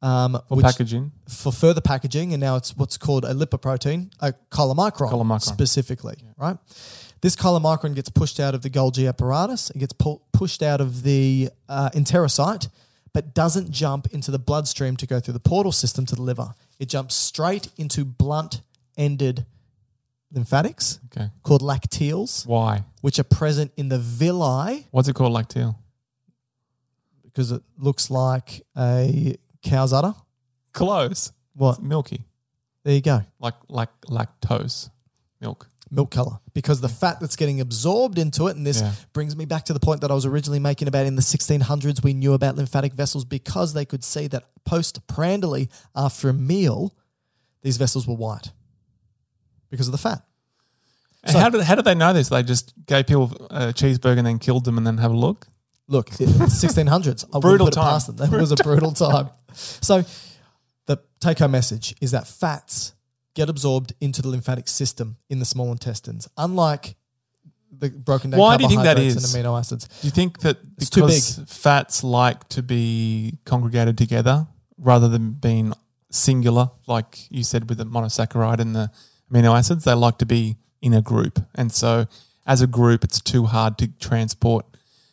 [0.00, 1.10] Um, For packaging.
[1.28, 5.42] for further packaging, and now it's what's called a lipoprotein, a chylomicron, Chylomicron.
[5.42, 6.56] specifically, right?
[7.20, 11.02] This chylomicron gets pushed out of the Golgi apparatus, it gets pu- pushed out of
[11.02, 12.68] the uh, enterocyte,
[13.12, 16.54] but doesn't jump into the bloodstream to go through the portal system to the liver.
[16.78, 18.60] It jumps straight into blunt
[18.96, 19.46] ended
[20.32, 21.30] lymphatics Okay.
[21.42, 22.84] called lacteals, Why?
[23.00, 25.76] which are present in the villi What's it called, lacteal?
[27.24, 30.14] because it looks like a cow's udder.
[30.72, 31.32] Close.
[31.54, 31.82] What?
[31.82, 32.24] Milky.
[32.84, 33.22] There you go.
[33.38, 34.90] Like like lactose.
[35.40, 35.68] Milk.
[35.90, 38.92] milk color because the fat that's getting absorbed into it, and this Yeah.
[39.14, 42.02] brings me back to the point that I was originally making about in the 1600s,
[42.02, 46.92] we knew about lymphatic vessels because they could see that postprandially after a meal,
[47.62, 48.52] these vessels were white
[49.70, 50.22] because of the fat.
[51.24, 52.28] And So- how did how did they know this?
[52.28, 55.48] They just gave people a cheeseburger and then killed them and then have a look.
[55.88, 57.24] Look, it's 1600s.
[57.34, 57.84] I Brutal time.
[57.84, 58.16] past them.
[58.16, 59.30] That was a brutal time.
[59.54, 60.04] So
[60.86, 62.92] the take home message is that fats
[63.34, 66.96] get absorbed into the lymphatic system in the small intestines, unlike
[67.70, 69.16] the broken down Why do you think that is?
[69.16, 69.86] and amino acids.
[70.00, 74.46] Do you think that It's because fats like to be congregated together
[74.78, 75.72] rather than being
[76.10, 78.90] singular, like you said with the monosaccharide and the
[79.32, 81.40] amino acids, they like to be in a group.
[81.54, 82.06] And so
[82.46, 84.64] as a group, it's too hard to transport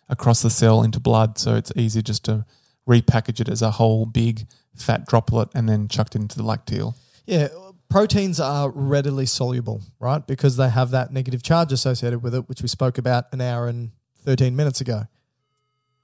[0.08, 1.38] across the cell into blood.
[1.38, 2.46] So it's easy just to
[2.88, 6.96] repackage it as a whole big fat droplet and then chucked into the lacteal.
[7.26, 7.48] Yeah,
[7.90, 10.26] proteins are readily soluble, right?
[10.26, 13.68] Because they have that negative charge associated with it, which we spoke about an hour
[13.68, 13.92] and
[14.24, 15.08] 13 minutes ago.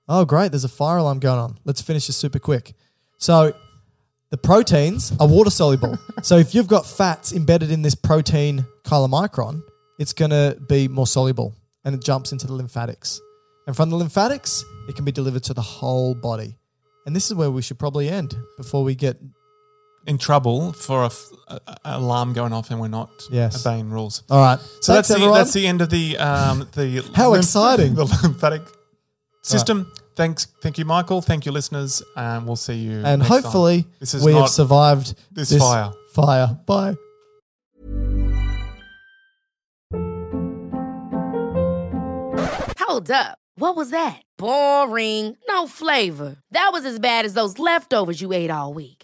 [0.08, 0.52] Oh, great.
[0.52, 1.60] There's a fire alarm going on.
[1.64, 2.74] Let's finish this super quick.
[3.18, 3.54] So,
[4.32, 5.98] the proteins are water soluble.
[6.24, 9.62] so, if you've got fats embedded in this protein chylomicron,
[10.00, 11.54] it's going to be more soluble
[11.86, 13.20] and it jumps into the lymphatics.
[13.68, 16.56] And from the lymphatics, it can be delivered to the whole body.
[17.06, 19.18] And this is where we should probably end before we get
[20.08, 23.66] In trouble for a, f- a- a alarm going off and we're not Yes.
[23.66, 24.24] obeying rules.
[24.30, 24.60] All right.
[24.60, 25.38] So Thanks, that's the, everyone.
[25.40, 27.94] that's the end of the um, the How exciting.
[28.02, 28.62] the lymphatic
[29.44, 29.92] system.
[30.16, 31.22] Thanks, thank you, Michael.
[31.22, 33.04] Thank you, listeners, and we'll see you.
[33.06, 33.42] and next time.
[33.44, 35.92] hopefully this is we not have survived this fire.
[36.14, 36.60] Fire.
[36.66, 36.96] Bye.
[42.80, 43.38] Hold up.
[43.56, 44.22] What was that?
[44.38, 45.38] Boring.
[45.48, 46.38] No flavor.
[46.52, 49.01] That was as bad as those leftovers you ate all week.